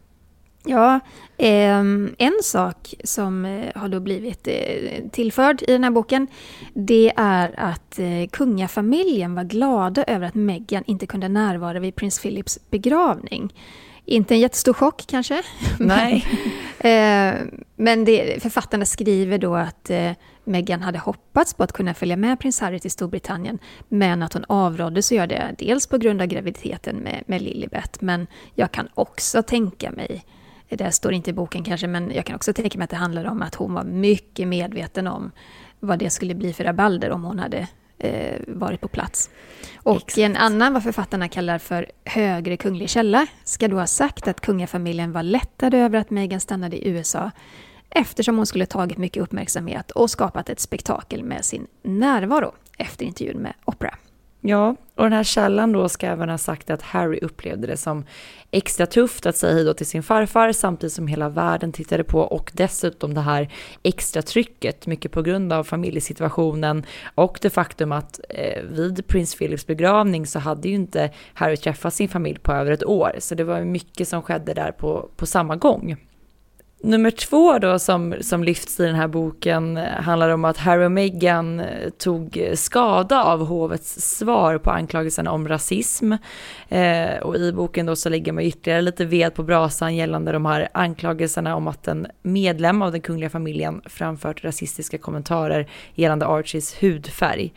[0.68, 1.00] Ja,
[1.38, 1.78] eh,
[2.18, 6.26] en sak som eh, har då blivit eh, tillförd i den här boken,
[6.74, 12.18] det är att eh, kungafamiljen var glada över att Meghan inte kunde närvara vid prins
[12.20, 13.54] Philips begravning.
[14.04, 15.42] Inte en jättestor chock kanske.
[15.78, 16.26] Nej.
[16.78, 19.90] men, men det, författarna skriver då att
[20.44, 24.44] Meghan hade hoppats på att kunna följa med prins Harry till Storbritannien, men att hon
[24.48, 28.88] avrådde sig göra det, dels på grund av graviditeten med, med Lilibet, men jag kan
[28.94, 30.24] också tänka mig
[30.68, 33.24] det står inte i boken kanske, men jag kan också tänka mig att det handlar
[33.24, 35.32] om att hon var mycket medveten om
[35.80, 39.30] vad det skulle bli för rabalder om hon hade eh, varit på plats.
[39.76, 40.18] Och Exakt.
[40.18, 45.12] en annan, vad författarna kallar för högre kunglig källa, ska då ha sagt att kungafamiljen
[45.12, 47.30] var lättade över att Meghan stannade i USA
[47.90, 53.42] eftersom hon skulle tagit mycket uppmärksamhet och skapat ett spektakel med sin närvaro efter intervjun
[53.42, 53.94] med Oprah.
[54.40, 58.04] Ja, och den här källan då ska även ha sagt att Harry upplevde det som
[58.50, 62.50] extra tufft att säga hejdå till sin farfar samtidigt som hela världen tittade på och
[62.54, 68.62] dessutom det här extra trycket, mycket på grund av familjesituationen och det faktum att eh,
[68.62, 72.84] vid prins Philips begravning så hade ju inte Harry träffat sin familj på över ett
[72.84, 75.96] år, så det var mycket som skedde där på, på samma gång.
[76.82, 80.86] Nummer två då som, som lyfts i den här boken eh, handlar om att Harry
[80.86, 86.12] och Meghan eh, tog eh, skada av hovets svar på anklagelserna om rasism.
[86.68, 90.46] Eh, och i boken då så lägger man ytterligare lite ved på brasan gällande de
[90.46, 96.82] här anklagelserna om att en medlem av den kungliga familjen framfört rasistiska kommentarer gällande Archies
[96.82, 97.52] hudfärg.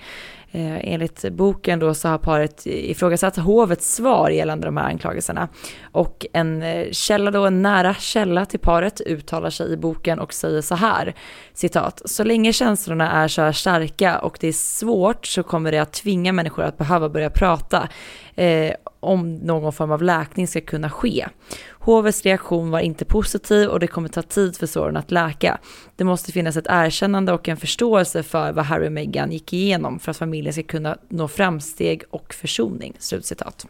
[0.51, 5.47] Eh, enligt boken då så har paret ifrågasatt hovets svar gällande de här anklagelserna.
[5.91, 10.33] Och en eh, källa då, en nära källa till paret uttalar sig i boken och
[10.33, 11.15] säger så här,
[11.53, 15.79] citat, så länge känslorna är så här starka och det är svårt så kommer det
[15.79, 17.89] att tvinga människor att behöva börja prata
[18.35, 21.27] eh, om någon form av läkning ska kunna ske.
[21.69, 25.59] Hovets reaktion var inte positiv och det kommer ta tid för såren att läka.
[25.95, 29.99] Det måste finnas ett erkännande och en förståelse för vad Harry och Meghan gick igenom
[29.99, 32.95] för att familjen ska kunna nå framsteg och försoning.
[32.99, 33.67] Slutcitat.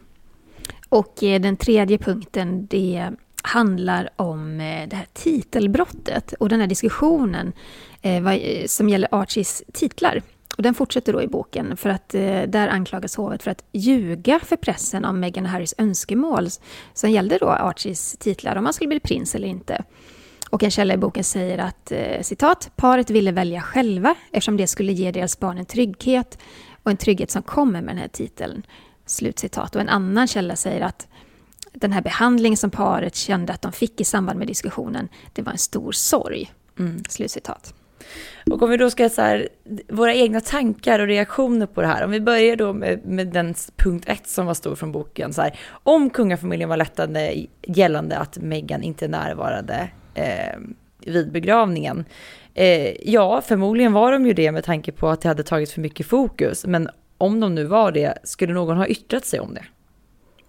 [0.89, 3.09] Och eh, den tredje punkten, det
[3.43, 7.53] handlar om eh, det här titelbrottet och den här diskussionen
[8.01, 10.21] eh, eh som gäller Archies titlar.
[10.57, 14.39] Och den fortsätter då i boken, för att eh, där anklagas hovet för att ljuga
[14.39, 16.47] för pressen om Meghan och Harrys önskemål
[16.93, 19.83] som gällde då Archies titlar, om han skulle bli prins eller inte.
[20.49, 24.67] Och en källa i boken säger att, eh, citat, paret ville välja själva eftersom det
[24.67, 26.37] skulle ge deras barn en trygghet
[26.83, 28.63] och en trygghet som kommer med den här titeln.
[29.05, 29.75] Slutcitat.
[29.75, 31.07] Och en annan källa säger att
[31.73, 35.51] den här behandlingen som paret kände att de fick i samband med diskussionen, det var
[35.51, 36.51] en stor sorg.
[36.79, 37.03] Mm.
[37.09, 37.73] Slutcitat.
[38.51, 39.49] Och om vi då ska så här,
[39.87, 42.05] våra egna tankar och reaktioner på det här.
[42.05, 45.33] Om vi börjar då med, med den punkt ett som var stor från boken.
[45.33, 50.59] Så här, om kungafamiljen var lättande gällande att Meghan inte närvarade eh,
[51.05, 52.05] vid begravningen.
[52.53, 55.81] Eh, ja, förmodligen var de ju det med tanke på att det hade tagit för
[55.81, 56.65] mycket fokus.
[56.65, 59.65] Men om de nu var det, skulle någon ha yttrat sig om det?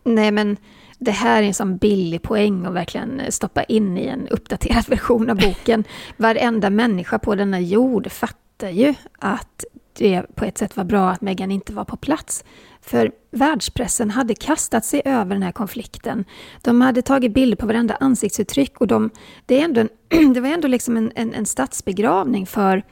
[0.04, 0.56] Nej, men
[1.00, 5.30] det här är en sån billig poäng att verkligen stoppa in i en uppdaterad version
[5.30, 5.84] av boken.
[6.16, 11.20] Varenda människa på denna jord fattar ju att det på ett sätt var bra att
[11.20, 12.44] Meghan inte var på plats.
[12.80, 16.24] För världspressen hade kastat sig över den här konflikten.
[16.62, 19.10] De hade tagit bilder på varenda ansiktsuttryck och de,
[19.46, 22.82] det, är ändå en, det var ändå liksom en, en, en statsbegravning för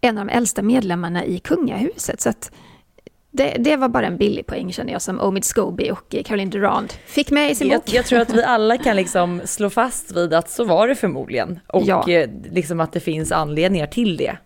[0.00, 2.20] en av de äldsta medlemmarna i kungahuset.
[2.20, 2.52] Så att
[3.30, 6.92] det, det, var bara en billig poäng känner jag som Omid Scobie och Caroline Durand
[7.06, 7.92] fick med i sin jag, bok.
[7.92, 11.60] Jag tror att vi alla kan liksom slå fast vid att så var det förmodligen.
[11.66, 12.08] Och ja.
[12.08, 14.36] Eh, liksom att det finns anledningar till det.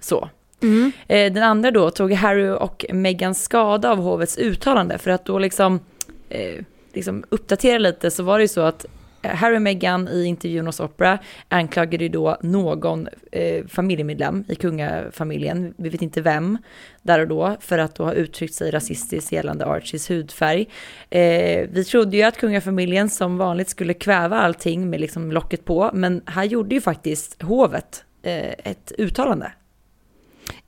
[0.00, 0.28] Så.
[0.62, 0.92] Mm.
[1.08, 5.38] Eh, den andra då tog Harry och Meghan skada av hovets uttalande för att då
[5.38, 5.80] liksom,
[6.28, 8.86] eh, liksom uppdatera lite så var det ju så att
[9.34, 15.74] Harry och Meghan i intervjun hos Opera anklagade ju då någon eh, familjemedlem i kungafamiljen,
[15.76, 16.58] vi vet inte vem,
[17.02, 20.68] där och då, för att då ha uttryckt sig rasistiskt gällande Archies hudfärg.
[21.10, 25.90] Eh, vi trodde ju att kungafamiljen som vanligt skulle kväva allting med liksom locket på,
[25.94, 29.52] men här gjorde ju faktiskt hovet eh, ett uttalande.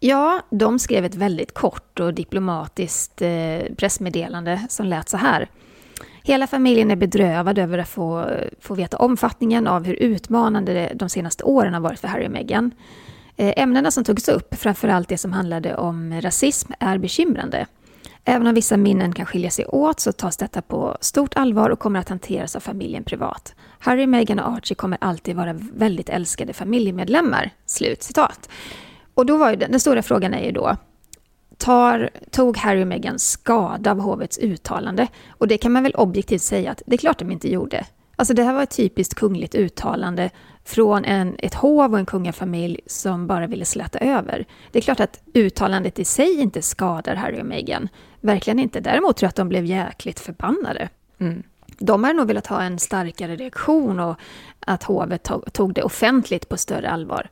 [0.01, 5.49] Ja, de skrev ett väldigt kort och diplomatiskt eh, pressmeddelande som lät så här.
[6.29, 11.45] Hela familjen är bedrövad över att få, få veta omfattningen av hur utmanande de senaste
[11.45, 12.71] åren har varit för Harry och Meghan.
[13.37, 17.67] Eh, ämnena som togs upp, framförallt det som handlade om rasism, är bekymrande.
[18.25, 21.79] Även om vissa minnen kan skilja sig åt så tas detta på stort allvar och
[21.79, 23.55] kommer att hanteras av familjen privat.
[23.79, 27.51] Harry, Meghan och Archie kommer alltid vara väldigt älskade familjemedlemmar.
[27.67, 28.49] Slut citat.
[29.15, 30.77] Och då var ju den, den stora frågan är ju då,
[31.59, 35.09] tar, tog Harry och Meghan skada av hovets uttalande.
[35.31, 37.87] Och det kan man väl objektivt säga att det är klart de inte gjorde.
[38.17, 40.31] Alltså det här var ett typiskt kungligt uttalande
[40.65, 44.47] från en, ett hov och en kungafamilj som bara ville släta över.
[44.73, 47.89] Det är klart att uttalandet i sig inte skadar Harry och Meghan.
[48.21, 48.81] Verkligen inte.
[48.81, 50.89] Däremot tror jag att de blev jäkligt förbannade.
[51.19, 51.43] Mm.
[51.79, 54.17] De har nog velat ha en starkare reaktion och
[54.61, 57.29] att hovet tog det offentligt på större allvar.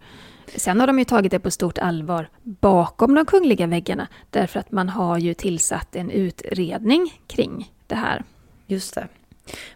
[0.54, 4.72] Sen har de ju tagit det på stort allvar bakom de kungliga väggarna, därför att
[4.72, 8.24] man har ju tillsatt en utredning kring det här.
[8.66, 9.08] Just det.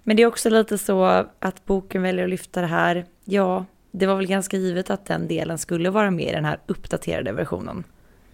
[0.02, 1.04] Men det är också lite så
[1.38, 3.04] att boken väljer att lyfta det här.
[3.24, 6.59] Ja, det var väl ganska givet att den delen skulle vara med i den här
[6.66, 7.85] uppdaterade versionen.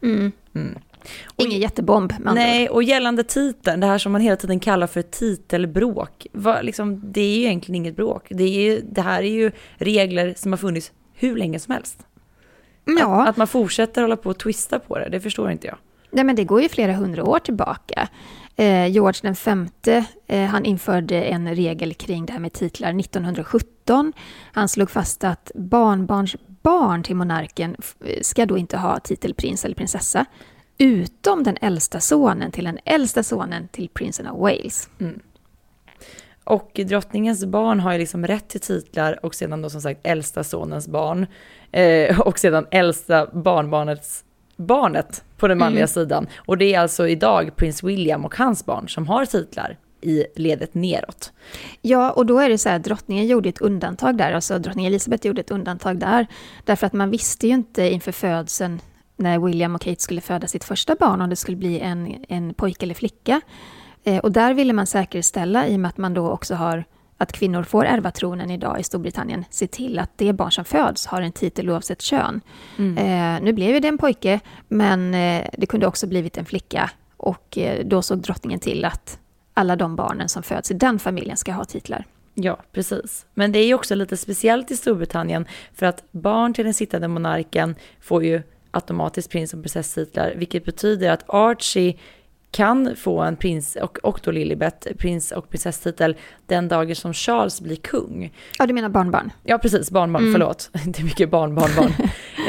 [0.03, 0.33] Mm.
[0.55, 0.79] Mm.
[1.37, 5.03] Ingen jättebomb med Nej, och gällande titeln, det här som man hela tiden kallar för
[5.03, 6.27] titelbråk.
[6.33, 8.27] Var, liksom, det är ju egentligen inget bråk.
[8.29, 12.07] Det, är ju, det här är ju regler som har funnits hur länge som helst.
[12.99, 13.23] Ja.
[13.23, 15.77] Att, att man fortsätter hålla på och twista på det, det förstår inte jag.
[16.11, 18.09] Nej, men det går ju flera hundra år tillbaka.
[18.57, 24.13] Eh, George den femte, eh, han införde en regel kring det här med titlar 1917.
[24.53, 27.77] Han slog fast att barnbarns barn till monarken
[28.23, 30.25] ska då inte ha titel prins eller prinsessa,
[30.79, 34.89] utom den äldsta sonen till den äldsta sonen till prinsen av Wales.
[35.01, 35.21] Mm.
[36.47, 40.45] Och drottningens barn har ju liksom rätt till titlar och sedan då som sagt äldsta
[40.45, 41.27] sonens barn.
[41.73, 44.25] Eh, och sedan äldsta barnbarnets
[44.57, 45.89] barnet på den manliga mm.
[45.89, 46.27] sidan.
[46.37, 50.75] Och det är alltså idag prins William och hans barn som har titlar i ledet
[50.75, 51.33] neråt.
[51.83, 55.27] Ja, och då är det så här, drottningen gjorde ett undantag där, alltså drottning Elizabeth
[55.27, 56.27] gjorde ett undantag där,
[56.65, 58.81] därför att man visste ju inte inför födseln
[59.17, 62.55] när William och Kate skulle föda sitt första barn, om det skulle bli en, en
[62.55, 63.41] pojke eller flicka.
[64.07, 66.85] Eh, och där ville man säkerställa, i och med att man då också har
[67.19, 71.07] att kvinnor får ärva tronen idag i Storbritannien, se till att det barn som föds
[71.07, 72.41] har en titel oavsett kön.
[72.79, 72.99] Mm.
[72.99, 76.91] Eh, nu blev det en pojke, men eh, det kunde också blivit en flicka.
[77.17, 79.19] Och eh, då såg drottningen till att
[79.55, 82.05] alla de barnen som föds i den familjen ska ha titlar.
[82.35, 83.27] Ja, precis.
[83.35, 87.09] Men det är ju också lite speciellt i Storbritannien, för att barn till den sittande
[87.09, 91.97] monarken får ju automatiskt prins och prinsesstitlar, vilket betyder att Archie
[92.57, 96.17] kan få en prins och, och då Lilibet, prins och prinsesstitel
[96.47, 98.33] den dagen som Charles blir kung.
[98.59, 99.31] Ja, du menar barnbarn?
[99.43, 100.35] Ja, precis, barnbarn, mm.
[100.35, 100.71] förlåt.
[100.87, 101.93] Det är mycket barn, barnbarn.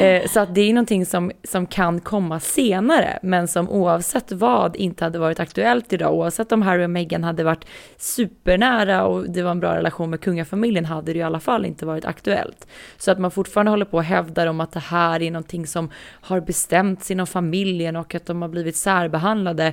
[0.00, 4.76] eh, så att det är någonting som, som kan komma senare, men som oavsett vad
[4.76, 7.64] inte hade varit aktuellt idag, oavsett om Harry och Meghan hade varit
[7.96, 11.86] supernära och det var en bra relation med kungafamiljen, hade det i alla fall inte
[11.86, 12.66] varit aktuellt.
[12.98, 15.90] Så att man fortfarande håller på och hävdar om att det här är någonting som
[16.20, 19.72] har bestämts inom familjen och att de har blivit särbehandlade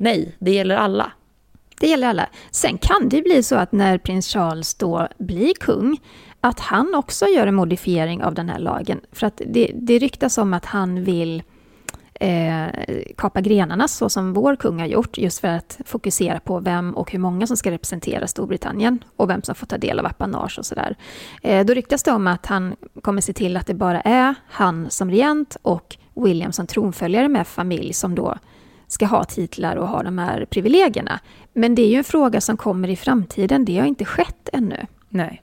[0.00, 1.12] Nej, det gäller alla.
[1.80, 2.28] Det gäller alla.
[2.50, 6.00] Sen kan det bli så att när prins Charles då blir kung,
[6.40, 9.00] att han också gör en modifiering av den här lagen.
[9.12, 11.42] För att det, det ryktas om att han vill
[12.14, 12.66] eh,
[13.16, 17.12] kapa grenarna så som vår kung har gjort, just för att fokusera på vem och
[17.12, 20.66] hur många som ska representera Storbritannien och vem som får ta del av apanage och
[20.66, 20.96] sådär.
[21.42, 24.90] Eh, då ryktas det om att han kommer se till att det bara är han
[24.90, 28.38] som regent och William som tronföljare med familj som då
[28.92, 31.20] ska ha titlar och ha de här privilegierna.
[31.52, 34.86] Men det är ju en fråga som kommer i framtiden, det har inte skett ännu.
[35.08, 35.42] Nej.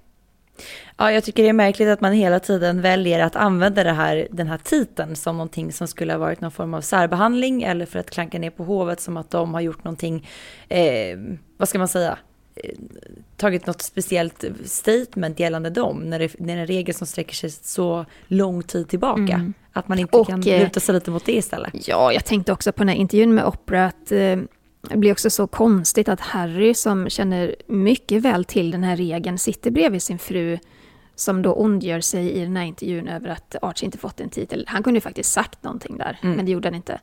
[0.97, 4.27] Ja, jag tycker det är märkligt att man hela tiden väljer att använda det här,
[4.31, 7.99] den här titeln som någonting som skulle ha varit någon form av särbehandling eller för
[7.99, 10.27] att klanka ner på hovet som att de har gjort någonting,
[10.69, 11.17] eh,
[11.57, 12.17] vad ska man säga,
[13.37, 17.35] tagit något speciellt statement gällande dem när det, när det är en regel som sträcker
[17.35, 19.33] sig så lång tid tillbaka.
[19.33, 19.53] Mm.
[19.73, 21.87] Att man inte och, kan eh, luta sig lite mot det istället.
[21.87, 24.37] Ja, jag tänkte också på den här intervjun med Oprah att eh,
[24.81, 29.37] det blir också så konstigt att Harry som känner mycket väl till den här regeln
[29.37, 30.57] sitter bredvid sin fru
[31.15, 34.65] som då ondgör sig i den här intervjun över att Archie inte fått en titel.
[34.67, 36.35] Han kunde ju faktiskt sagt någonting där, mm.
[36.35, 36.99] men det gjorde han inte.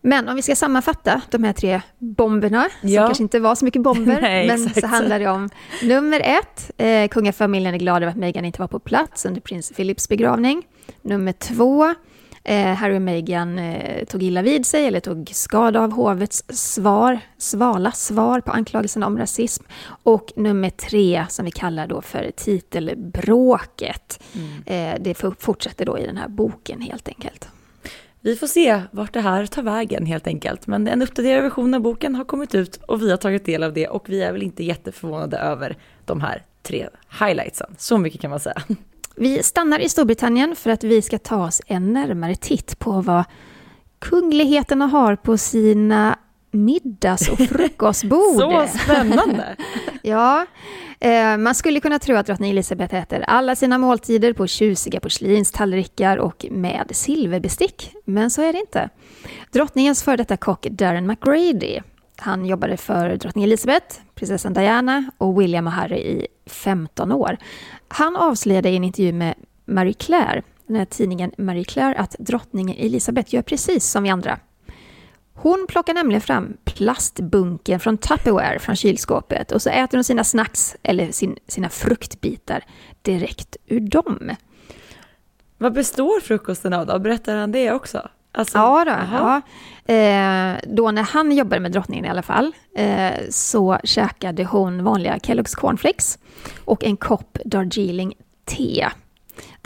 [0.00, 3.82] Men om vi ska sammanfatta de här tre bomberna, som kanske inte var så mycket
[3.82, 5.50] bomber, Nej, men så handlar det om
[5.82, 9.72] nummer ett, eh, kungafamiljen är glad över att Meghan inte var på plats under prins
[9.76, 10.66] Philips begravning.
[11.02, 11.94] Nummer två,
[12.44, 17.20] eh, Harry och Meghan eh, tog illa vid sig eller tog skada av hovets svar,
[17.38, 19.64] svala svar på anklagelserna om rasism.
[20.02, 24.94] Och nummer tre, som vi kallar då för titelbråket, mm.
[24.94, 27.48] eh, det fortsätter då i den här boken helt enkelt.
[28.20, 30.66] Vi får se vart det här tar vägen helt enkelt.
[30.66, 33.72] Men en uppdaterad version av boken har kommit ut och vi har tagit del av
[33.72, 36.88] det och vi är väl inte jätteförvånade över de här tre
[37.20, 37.74] highlightsen.
[37.78, 38.62] Så mycket kan man säga.
[39.16, 43.24] Vi stannar i Storbritannien för att vi ska ta oss en närmare titt på vad
[43.98, 46.18] kungligheterna har på sina
[46.50, 48.40] middags och frukostbord.
[48.40, 49.56] Så spännande!
[50.02, 50.46] ja,
[51.00, 56.16] Eh, man skulle kunna tro att drottning Elizabeth äter alla sina måltider på tjusiga porslinstallrikar
[56.16, 58.88] och med silverbestick, men så är det inte.
[59.52, 61.80] Drottningens före detta kock Darren McGrady,
[62.16, 67.36] han jobbade för drottning Elizabeth, prinsessan Diana och William och Harry i 15 år.
[67.88, 69.34] Han avslöjade i en intervju med
[69.64, 74.38] Marie Claire, den här tidningen Marie Claire, att drottning Elizabeth gör precis som vi andra.
[75.40, 80.76] Hon plockar nämligen fram plastbunken från Tupperware från kylskåpet och så äter hon sina snacks,
[80.82, 82.64] eller sin, sina fruktbitar,
[83.02, 84.30] direkt ur dem.
[85.58, 86.98] Vad består frukosten av då?
[86.98, 88.08] Berättar han det också?
[88.32, 89.40] Alltså, ja, då, ja.
[89.94, 95.16] Eh, då när han jobbade med drottningen i alla fall, eh, så käkade hon vanliga
[95.16, 96.18] Kellogg's cornflakes
[96.64, 98.14] och en kopp Darjeeling
[98.44, 98.88] te.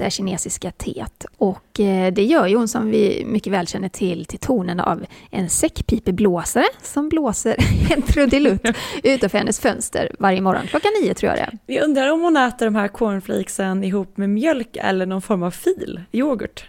[0.04, 1.26] Det kinesiska teet.
[1.38, 5.04] Och eh, det gör ju hon som vi mycket väl känner till till tonen av
[5.30, 7.56] en säckpipeblåsare som blåser
[7.92, 8.66] en trudelutt
[9.02, 11.74] utanför hennes fönster varje morgon klockan nio tror jag det är.
[11.76, 15.50] Jag undrar om hon äter de här cornflakesen ihop med mjölk eller någon form av
[15.50, 16.68] fil, yoghurt.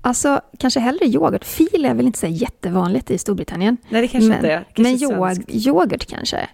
[0.00, 1.44] Alltså, kanske hellre yoghurt.
[1.44, 3.76] Fil är väl inte så jättevanligt i Storbritannien.
[3.88, 4.64] Nej, det kanske men, inte är.
[4.76, 6.48] Men yoghurt, yoghurt kanske.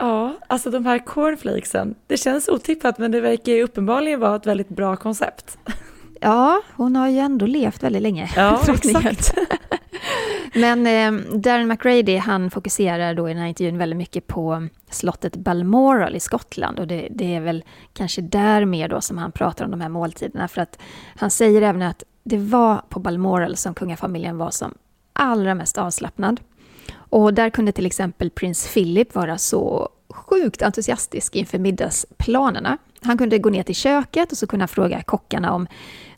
[0.00, 1.94] Ja, alltså de här cornflakesen.
[2.06, 5.58] Det känns otippat men det verkar ju uppenbarligen vara ett väldigt bra koncept.
[6.20, 8.30] Ja, hon har ju ändå levt väldigt länge.
[8.36, 9.34] Ja, exakt.
[10.54, 15.36] men eh, Darren McRady, han fokuserar då i den här intervjun väldigt mycket på slottet
[15.36, 19.64] Balmoral i Skottland och det, det är väl kanske där mer då som han pratar
[19.64, 20.78] om de här måltiderna för att
[21.16, 24.74] han säger även att det var på Balmoral som kungafamiljen var som
[25.12, 26.40] allra mest avslappnad.
[27.10, 32.78] Och där kunde till exempel prins Philip vara så sjukt entusiastisk inför middagsplanerna.
[33.02, 35.66] Han kunde gå ner till köket och så kunde han fråga kockarna om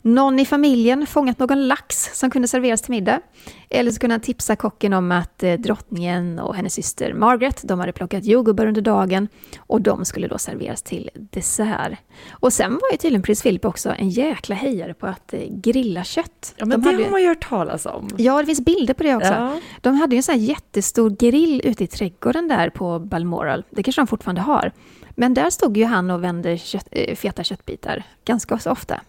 [0.03, 3.21] någon i familjen fångat någon lax som kunde serveras till middag.
[3.69, 7.79] Eller så kunde han tipsa kocken om att eh, drottningen och hennes syster Margaret, de
[7.79, 9.27] hade plockat jordgubbar under dagen
[9.57, 11.99] och de skulle då serveras till dessert.
[12.31, 16.03] Och sen var ju tydligen prins Philip också en jäkla hejare på att eh, grilla
[16.03, 16.53] kött.
[16.55, 17.03] Ja, men de det hade...
[17.03, 18.09] har man ju hört talas om.
[18.17, 19.33] Ja, det finns bilder på det också.
[19.33, 19.59] Ja.
[19.81, 23.63] De hade ju en sån här jättestor grill ute i trädgården där på Balmoral.
[23.69, 24.71] Det kanske de fortfarande har.
[25.15, 29.01] Men där stod ju han och vände kött, eh, feta köttbitar ganska så ofta.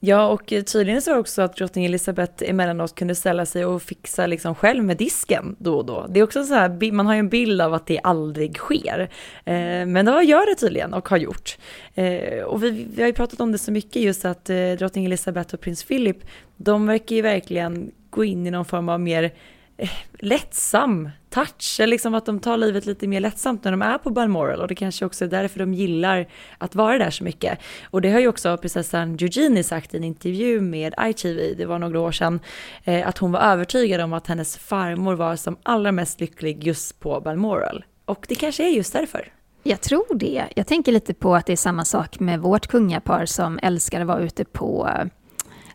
[0.00, 4.54] Ja, och tydligen så också att drottning Elizabeth emellanåt kunde ställa sig och fixa liksom
[4.54, 6.06] själv med disken då och då.
[6.08, 9.10] Det är också så här, man har ju en bild av att det aldrig sker.
[9.44, 11.58] Eh, men då gör det tydligen och har gjort.
[11.94, 14.44] Eh, och vi, vi har ju pratat om det så mycket just att
[14.78, 16.18] drottning Elizabeth och prins Philip,
[16.56, 19.32] de verkar ju verkligen gå in i någon form av mer
[19.80, 23.98] Eh, lättsam touch, eller liksom att de tar livet lite mer lättsamt när de är
[23.98, 27.58] på Balmoral och det kanske också är därför de gillar att vara där så mycket.
[27.90, 31.78] Och det har ju också prinsessan Eugenie sagt i en intervju med ITV, det var
[31.78, 32.40] några år sedan,
[32.84, 37.00] eh, att hon var övertygad om att hennes farmor var som allra mest lycklig just
[37.00, 37.84] på Balmoral.
[38.04, 39.32] Och det kanske är just därför.
[39.62, 40.44] Jag tror det.
[40.56, 44.06] Jag tänker lite på att det är samma sak med vårt kungapar som älskar att
[44.06, 44.88] vara ute på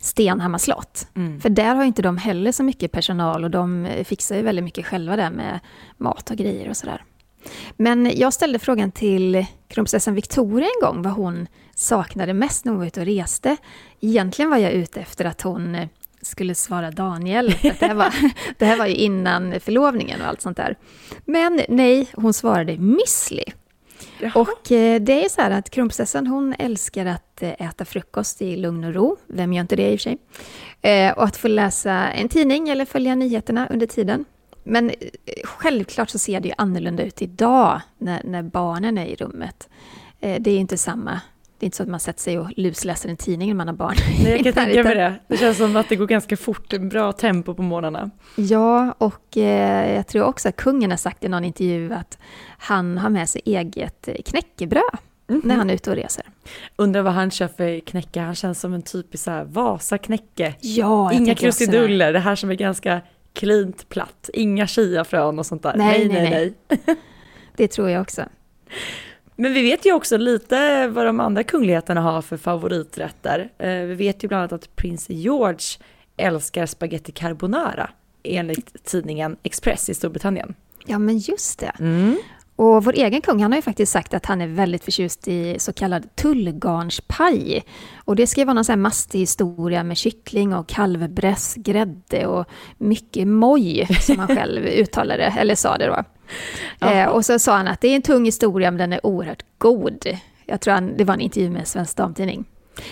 [0.04, 1.08] Stenhammar slott.
[1.16, 1.42] Mm.
[1.42, 4.86] För där har inte de heller så mycket personal och de fixar ju väldigt mycket
[4.86, 5.60] själva där med
[5.98, 7.04] mat och grejer och sådär.
[7.78, 12.80] Men jag ställde frågan till kronprinsessan Victoria en gång vad hon saknade mest när hon
[12.80, 13.58] var ute och reste.
[14.02, 15.78] Egentligen var jag ute efter att hon
[16.22, 17.54] skulle svara Daniel.
[17.54, 18.14] För det, här var,
[18.58, 20.78] det här var ju innan förlovningen och allt sånt där.
[21.26, 23.46] Men nej, hon svarade Missly.
[24.20, 24.32] Jaha.
[24.42, 28.56] Och eh, det är så här att kronprinsessan hon älskar att eh, äta frukost i
[28.56, 29.18] lugn och ro.
[29.28, 30.18] Vem gör inte det i och för sig?
[30.82, 34.26] Eh, och att få läsa en tidning eller följa nyheterna under tiden.
[34.64, 34.92] Men
[35.44, 39.70] självklart så ser det ju annorlunda ut idag när, när barnen är i rummet.
[40.20, 41.22] Det är inte samma
[41.64, 43.76] det är inte så att man sätter sig och lusläser en tidning när man har
[43.76, 43.96] barn.
[44.24, 45.20] Nej, jag kan tänka mig det.
[45.28, 48.10] Det känns som att det går ganska fort, bra tempo på morgnarna.
[48.36, 52.18] Ja, och eh, jag tror också att kungen har sagt i någon intervju att
[52.58, 54.84] han har med sig eget knäckebröd
[55.30, 56.26] mm när han är ute och reser.
[56.76, 58.20] Undrar vad han kör för knäcke.
[58.20, 60.56] Han känns som en typisk Vasa-knäcke.
[60.62, 62.20] Ja, Inga krusiduller, det.
[62.20, 63.02] här som är ganska
[63.34, 64.30] klint platt.
[64.34, 65.74] Inga chiafrön och sånt där.
[65.76, 66.54] Nej, nej, nej.
[66.70, 66.98] nej.
[67.56, 68.24] det tror jag också.
[69.36, 73.50] Men vi vet ju också lite vad de andra kungligheterna har för favoriträtter.
[73.86, 75.66] Vi vet ju bland annat att prins George
[76.18, 77.90] älskar spaghetti carbonara
[78.24, 80.56] enligt tidningen Express i Storbritannien.
[80.86, 81.72] Ja, men just det.
[81.80, 82.18] Mm.
[82.56, 85.60] Och vår egen kung han har ju faktiskt sagt att han är väldigt förtjust i
[85.60, 87.64] så kallad tullgarnspaj.
[87.96, 92.46] Och det ska vara någon sån här mastig historia med kyckling och kalvbräss, grädde och
[92.78, 96.04] mycket moj, som han själv uttalade, eller sa det då.
[96.82, 99.46] Eh, och så sa han att det är en tung historia men den är oerhört
[99.58, 100.08] god.
[100.46, 102.46] Jag tror han, det var en intervju med Svensk Damtidning.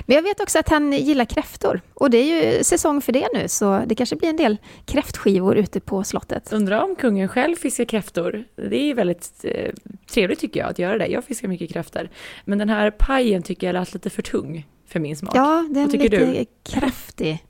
[0.05, 1.81] Men jag vet också att han gillar kräftor.
[1.93, 5.55] Och det är ju säsong för det nu, så det kanske blir en del kräftskivor
[5.55, 6.53] ute på slottet.
[6.53, 8.43] Undrar om kungen själv fiskar kräftor.
[8.55, 9.71] Det är ju väldigt eh,
[10.13, 11.07] trevligt tycker jag att göra det.
[11.07, 12.09] Jag fiskar mycket kräftor.
[12.45, 15.35] Men den här pajen tycker jag lät lite för tung för min smak.
[15.35, 16.45] Ja, den är lite du?
[16.63, 17.45] kraftig.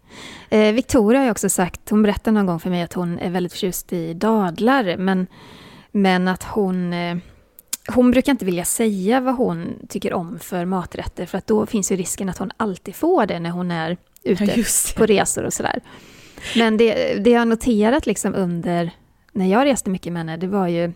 [0.50, 3.30] Eh, Victoria har ju också sagt, hon berättade någon gång för mig att hon är
[3.30, 5.28] väldigt förtjust i dadlar, men,
[5.92, 7.18] men att hon eh,
[7.88, 11.92] hon brukar inte vilja säga vad hon tycker om för maträtter för att då finns
[11.92, 14.64] ju risken att hon alltid får det när hon är ute ja,
[14.98, 15.82] på resor och sådär.
[16.56, 18.92] Men det, det jag noterat liksom under
[19.32, 20.94] när jag reste mycket med henne, det var ju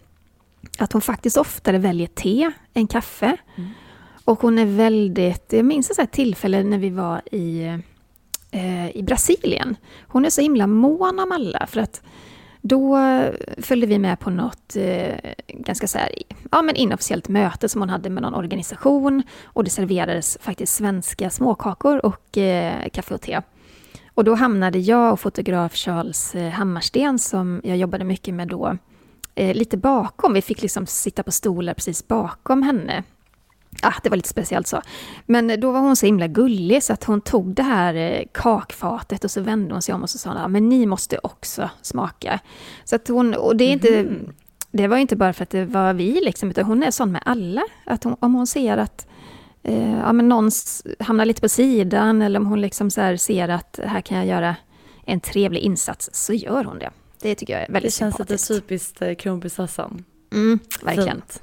[0.78, 3.38] att hon faktiskt oftare väljer te än kaffe.
[3.56, 3.70] Mm.
[4.26, 7.66] Och hon är väldigt, jag minns ett tillfälle när vi var i,
[8.52, 9.76] eh, i Brasilien.
[10.08, 12.02] Hon är så himla mån om alla för att
[12.68, 13.00] då
[13.58, 15.16] följde vi med på något eh,
[15.48, 16.10] ganska så här,
[16.52, 21.30] ja, men inofficiellt möte som hon hade med någon organisation och det serverades faktiskt svenska
[21.30, 23.42] småkakor och eh, kaffe och te.
[24.14, 28.78] Och då hamnade jag och fotograf Charles eh, Hammarsten som jag jobbade mycket med då
[29.36, 30.34] eh, lite bakom.
[30.34, 33.04] Vi fick liksom sitta på stolar precis bakom henne
[33.82, 34.82] Ah, det var lite speciellt så.
[35.26, 39.24] Men då var hon så himla gullig så att hon tog det här eh, kakfatet
[39.24, 42.40] och så vände hon sig om och så sa hon, men ni måste också smaka.
[42.84, 44.34] Så att hon, och det är inte, mm.
[44.72, 47.22] det var inte bara för att det var vi liksom, utan hon är sån med
[47.26, 47.64] alla.
[47.86, 49.08] Att hon, om hon ser att
[49.64, 50.52] eh, ja, men någon
[51.00, 54.56] hamnar lite på sidan eller om hon liksom så ser att här kan jag göra
[55.06, 56.90] en trevlig insats så gör hon det.
[57.22, 58.28] Det tycker jag är väldigt sympatiskt.
[58.28, 60.06] Det känns lite typiskt eh, kronprinsessan.
[60.34, 61.12] Mm, verkligen.
[61.12, 61.42] Fint.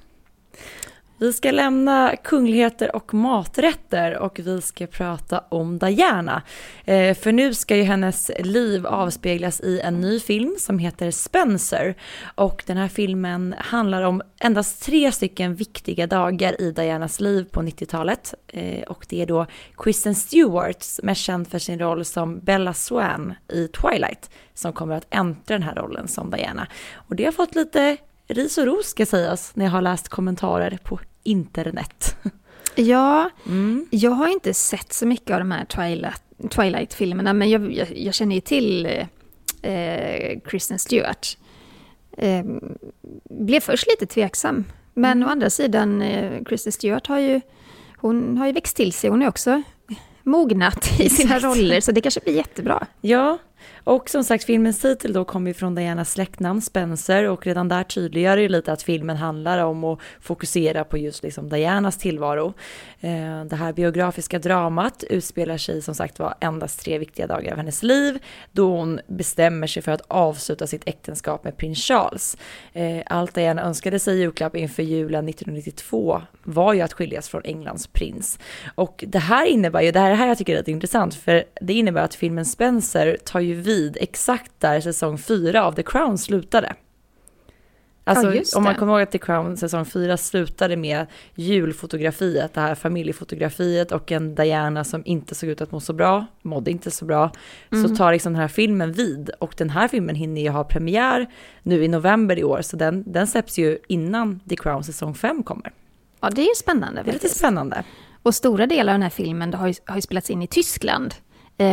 [1.23, 6.43] Vi ska lämna kungligheter och maträtter och vi ska prata om Diana.
[6.85, 11.95] Eh, för nu ska ju hennes liv avspeglas i en ny film som heter Spencer.
[12.35, 17.63] Och den här filmen handlar om endast tre stycken viktiga dagar i Dianas liv på
[17.63, 18.35] 90-talet.
[18.49, 19.47] Eh, och det är då
[19.77, 25.07] Kristen Stewart, mest känd för sin roll som Bella Swan i Twilight, som kommer att
[25.11, 26.67] äntra den här rollen som Diana.
[26.95, 27.97] Och det har fått lite
[28.29, 32.17] ris och ros ska sägas när jag har läst kommentarer på internet.
[32.75, 33.87] Ja, mm.
[33.91, 35.65] jag har inte sett så mycket av de här
[36.49, 38.87] Twilight-filmerna, men jag, jag, jag, känner ju till
[39.63, 41.37] eh, Kristen Stewart.
[42.17, 42.45] Eh,
[43.31, 44.65] blev först lite tveksam,
[44.95, 45.29] men mm.
[45.29, 47.41] å andra sidan, eh, Kristen Stewart har ju,
[47.97, 49.63] hon har ju växt till sig, hon är också
[50.23, 52.87] mognat i sina roller, så det kanske blir jättebra.
[53.01, 53.39] Ja,
[53.85, 57.85] och som sagt, filmens titel då kommer ju från Dianas släktnamn Spencer och redan där
[57.85, 62.55] tydliggör det ju lite att filmen handlar om att fokusera på just liksom Dianas tillvaro.
[63.01, 67.57] Eh, det här biografiska dramat utspelar sig som sagt var endast tre viktiga dagar av
[67.57, 68.19] hennes liv
[68.53, 72.37] då hon bestämmer sig för att avsluta sitt äktenskap med prins Charles.
[72.73, 77.43] Eh, allt Diana önskade sig i julklapp inför julen 1992 var ju att skiljas från
[77.45, 78.39] Englands prins.
[78.75, 81.45] Och det här innebär ju, det här, det här jag tycker är lite intressant, för
[81.61, 86.19] det innebär att filmen Spencer tar ju vid exakt där säsong 4 av The Crown
[86.19, 86.75] slutade.
[88.05, 92.61] Alltså ja, om man kommer ihåg att The Crown säsong 4 slutade med julfotografiet, det
[92.61, 96.91] här familjefotografiet och en Diana som inte såg ut att må så bra, mådde inte
[96.91, 97.31] så bra,
[97.73, 97.89] mm.
[97.89, 101.27] så tar liksom den här filmen vid och den här filmen hinner ju ha premiär
[101.63, 105.43] nu i november i år så den, den släpps ju innan The Crown säsong 5
[105.43, 105.73] kommer.
[106.21, 107.03] Ja, det är spännande.
[107.03, 107.85] Det är lite spännande.
[108.23, 111.15] Och stora delar av den här filmen har ju, har ju spelats in i Tyskland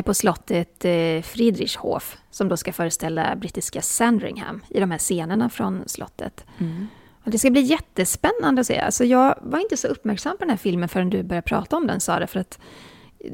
[0.06, 5.84] på slottet eh, Friedrichshof som då ska föreställa brittiska Sandringham i de här scenerna från
[5.88, 6.46] slottet.
[6.58, 6.88] Mm.
[7.24, 8.80] Och det ska bli jättespännande att se.
[8.80, 11.88] Alltså jag var inte så uppmärksam på den här filmen förrän du började prata om
[11.88, 12.60] den, Sara, för att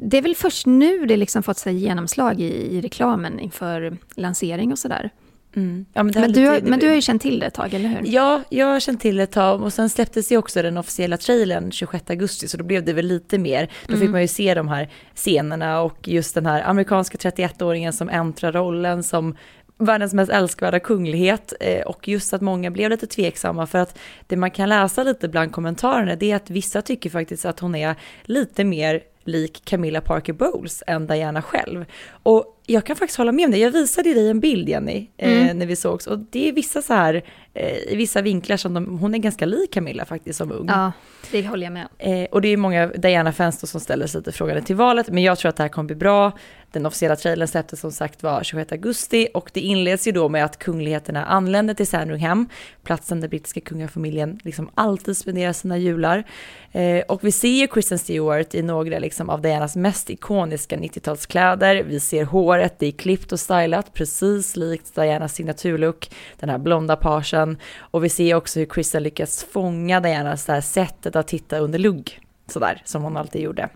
[0.02, 4.72] det är väl först nu det liksom fått sig genomslag i, i reklamen inför lansering
[4.72, 5.10] och sådär.
[5.56, 5.86] Mm.
[5.92, 7.88] Ja, men, men, du har, men du har ju känt till det ett tag, eller
[7.88, 8.00] hur?
[8.04, 11.16] Ja, jag har känt till det ett tag och sen släpptes ju också den officiella
[11.16, 13.70] trailern 26 augusti så då blev det väl lite mer.
[13.86, 14.00] Då mm.
[14.00, 18.52] fick man ju se de här scenerna och just den här amerikanska 31-åringen som äntrar
[18.52, 19.36] rollen som
[19.78, 24.36] världens mest älskvärda kunglighet eh, och just att många blev lite tveksamma för att det
[24.36, 27.94] man kan läsa lite bland kommentarerna det är att vissa tycker faktiskt att hon är
[28.24, 31.84] lite mer lik Camilla Parker Bowles än Diana själv.
[32.22, 33.58] Och jag kan faktiskt hålla med om det.
[33.58, 35.58] Jag visade dig en bild Jenny, eh, mm.
[35.58, 37.22] när vi sågs och det är vissa så här,
[37.54, 40.66] eh, i vissa vinklar som de, hon är ganska lik Camilla faktiskt som ung.
[40.68, 40.92] Ja,
[41.30, 44.62] det håller jag med eh, Och det är många Diana-fans som ställer sig lite frågande
[44.62, 46.32] till valet, men jag tror att det här kommer bli bra.
[46.72, 50.44] Den officiella trailern släpptes som sagt var 26 augusti och det inleds ju då med
[50.44, 52.48] att kungligheterna anländer till Sandringham,
[52.82, 56.24] platsen där brittiska kungafamiljen liksom alltid spenderar sina jular.
[56.72, 61.84] Eh, och vi ser ju Kristen Stewart i några liksom av Dianas mest ikoniska 90-talskläder.
[61.88, 62.24] Vi ser
[62.56, 67.58] håret, det är klippt och stylat, precis likt Dianas signaturlook, den här blonda parsen.
[67.78, 71.78] Och vi ser också hur Kristen lyckas fånga Dianas det här sättet att titta under
[71.78, 73.68] lugg, sådär som hon alltid gjorde.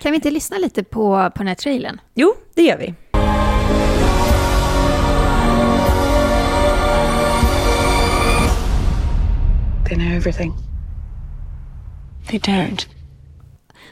[0.00, 2.00] Kan vi inte lyssna lite på, på den här trailern?
[2.14, 2.94] Jo, det gör vi.
[9.88, 10.52] They know everything.
[12.28, 12.95] They don't.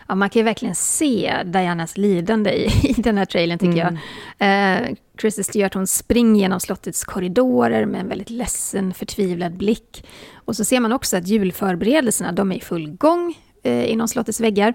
[0.09, 3.99] Ja, man kan ju verkligen se Dianas lidande i, i den här trailern tycker mm.
[4.39, 4.83] jag.
[4.89, 10.07] Eh, Kristen Stewart hon springer genom slottets korridorer med en väldigt ledsen, förtvivlad blick.
[10.35, 14.41] Och så ser man också att julförberedelserna de är i full gång eh, inom slottets
[14.41, 14.75] väggar.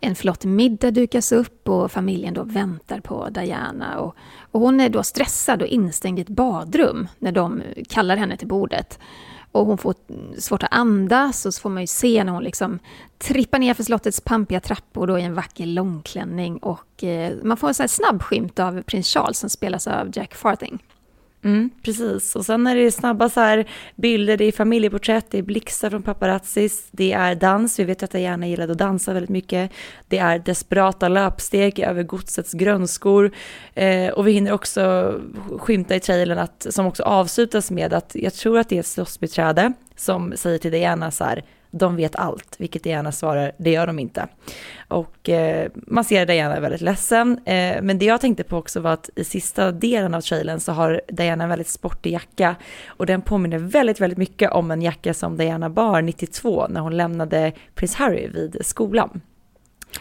[0.00, 3.98] En flott middag dukas upp och familjen då väntar på Diana.
[3.98, 4.16] Och,
[4.50, 8.48] och hon är då stressad och instängd i ett badrum när de kallar henne till
[8.48, 8.98] bordet.
[9.52, 9.94] Och hon får
[10.38, 12.78] svårt att andas och så får man ju se när hon liksom
[13.18, 16.56] trippar ner för slottets pampiga trappor då i en vacker långklänning.
[16.56, 20.10] Och eh, man får en sån här snabb skymt av prins Charles som spelas av
[20.12, 20.82] Jack Farthing.
[21.44, 25.42] Mm, precis, och sen är det snabba så här bilder, det är familjeporträtt, det är
[25.42, 29.30] blixtar från paparazzis, det är dans, vi vet att jag gärna gillade att dansa väldigt
[29.30, 29.70] mycket,
[30.08, 33.30] det är desperata löpsteg över godsets grönskor.
[33.74, 35.14] Eh, och vi hinner också
[35.58, 38.86] skymta i trailern att, som också avslutas med att jag tror att det är ett
[38.86, 43.86] slottsbiträde som säger till Diana så här, de vet allt, vilket Diana svarar, det gör
[43.86, 44.28] de inte.
[44.88, 48.92] Och eh, man ser Diana väldigt ledsen, eh, men det jag tänkte på också var
[48.92, 52.56] att i sista delen av trailern så har Diana en väldigt sportig jacka
[52.86, 56.96] och den påminner väldigt, väldigt mycket om en jacka som Diana bar 92 när hon
[56.96, 59.20] lämnade prins Harry vid skolan.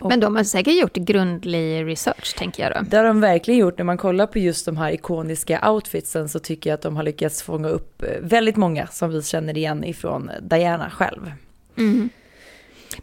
[0.01, 2.89] Men de har säkert gjort grundlig research, tänker jag då.
[2.89, 3.77] Det har de verkligen gjort.
[3.77, 7.03] När man kollar på just de här ikoniska outfitsen så tycker jag att de har
[7.03, 11.31] lyckats fånga upp eh, väldigt många som vi känner igen ifrån Diana själv.
[11.79, 12.09] Mm.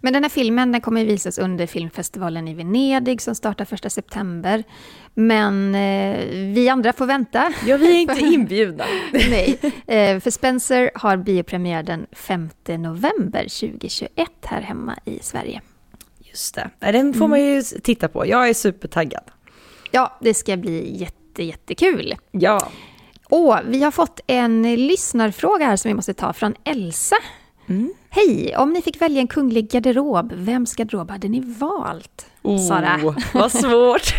[0.00, 4.64] Men den här filmen den kommer visas under filmfestivalen i Venedig som startar första september.
[5.14, 6.18] Men eh,
[6.54, 7.52] vi andra får vänta.
[7.66, 8.84] Ja, vi är inte inbjudna.
[9.12, 15.60] Nej, eh, för Spencer har biopremiär den 5 november 2021 här hemma i Sverige.
[16.18, 18.26] Just det, den får man ju titta på.
[18.26, 19.24] Jag är supertaggad.
[19.90, 22.14] Ja, det ska bli jätte, jättekul.
[22.30, 22.70] Ja.
[23.24, 27.16] Och vi har fått en lyssnarfråga här som vi måste ta från Elsa.
[27.68, 27.94] Mm.
[28.10, 28.56] Hej!
[28.56, 32.26] Om ni fick välja en kunglig garderob, vems garderob hade ni valt?
[32.42, 33.14] Oh, Sara.
[33.34, 34.14] Vad svårt.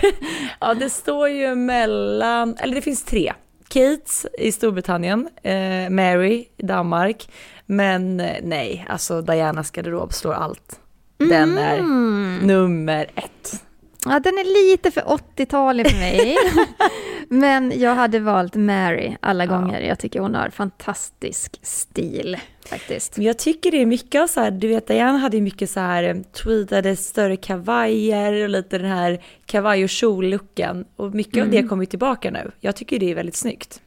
[0.60, 3.34] ja, det står ju mellan, eller det finns tre.
[3.68, 7.30] Kates i Storbritannien, eh, Mary i Danmark,
[7.66, 10.80] men eh, nej, alltså Dianas garderob slår allt.
[11.18, 12.39] Den är mm.
[12.43, 13.64] nummer ett.
[14.06, 16.38] Ja, den är lite för 80-talig för mig.
[17.30, 19.82] Men jag hade valt Mary alla gånger.
[19.82, 22.38] Jag tycker hon har fantastisk stil
[22.68, 23.18] faktiskt.
[23.18, 25.80] Jag tycker det är mycket av så här, du vet Diane hade ju mycket så
[25.80, 30.86] här eh, tweedade större kavajer och lite den här kavaj och kjollooken.
[30.95, 31.47] Och mycket mm.
[31.47, 31.70] av det mm.
[31.70, 32.51] kommer tillbaka nu.
[32.59, 33.82] Jag tycker det är väldigt snyggt.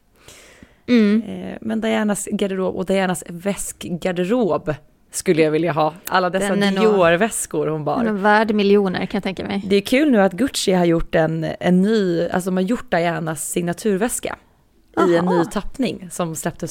[0.89, 1.23] Mm.
[1.23, 4.75] Eh, men Dianas garderob och Dianas väskgarderob
[5.11, 5.95] skulle jag vilja ha.
[6.07, 8.05] Alla dessa Dior-väskor hon bar.
[8.05, 9.63] Den är värd miljoner kan jag tänka mig.
[9.67, 12.91] Det är kul nu att Gucci har gjort en, en ny, alltså de har gjort
[12.91, 14.37] Dianas signaturväska
[14.97, 15.09] Aha.
[15.09, 16.71] i en ny tappning som släpptes.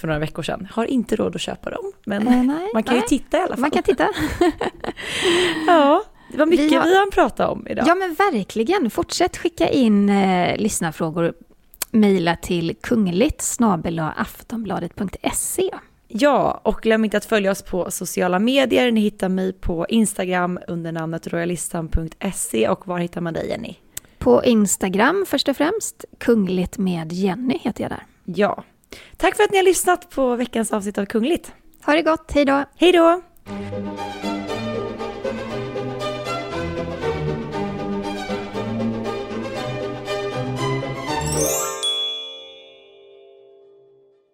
[0.00, 0.68] För några veckor sedan.
[0.72, 3.04] Har inte råd att köpa dem, men äh, nej, man kan nej.
[3.10, 3.60] ju titta i alla fall.
[3.60, 4.08] Man kan titta.
[5.66, 7.84] ja, det var mycket vi har, vi har pratat om idag.
[7.88, 8.90] Ja, men verkligen.
[8.90, 11.34] Fortsätt skicka in eh, lyssnarfrågor.
[11.90, 13.58] Mejla till kungligt
[14.16, 15.70] aftonbladet.se.
[16.08, 18.90] Ja, och glöm inte att följa oss på sociala medier.
[18.90, 23.74] Ni hittar mig på Instagram under namnet royalistan.se och var hittar man dig Jenny?
[24.18, 26.04] På Instagram först och främst.
[26.18, 28.06] Kungligt med Jenny heter jag där.
[28.24, 28.64] Ja.
[29.16, 31.52] Tack för att ni har lyssnat på veckans avsnitt av Kungligt.
[31.84, 32.64] Ha det gott, hej då!
[32.76, 33.22] Hej då!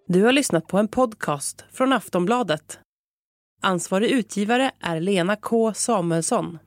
[0.08, 2.78] Du har lyssnat på en podcast från Aftonbladet.
[3.62, 6.58] Ansvarig utgivare är Lena K Samuelsson.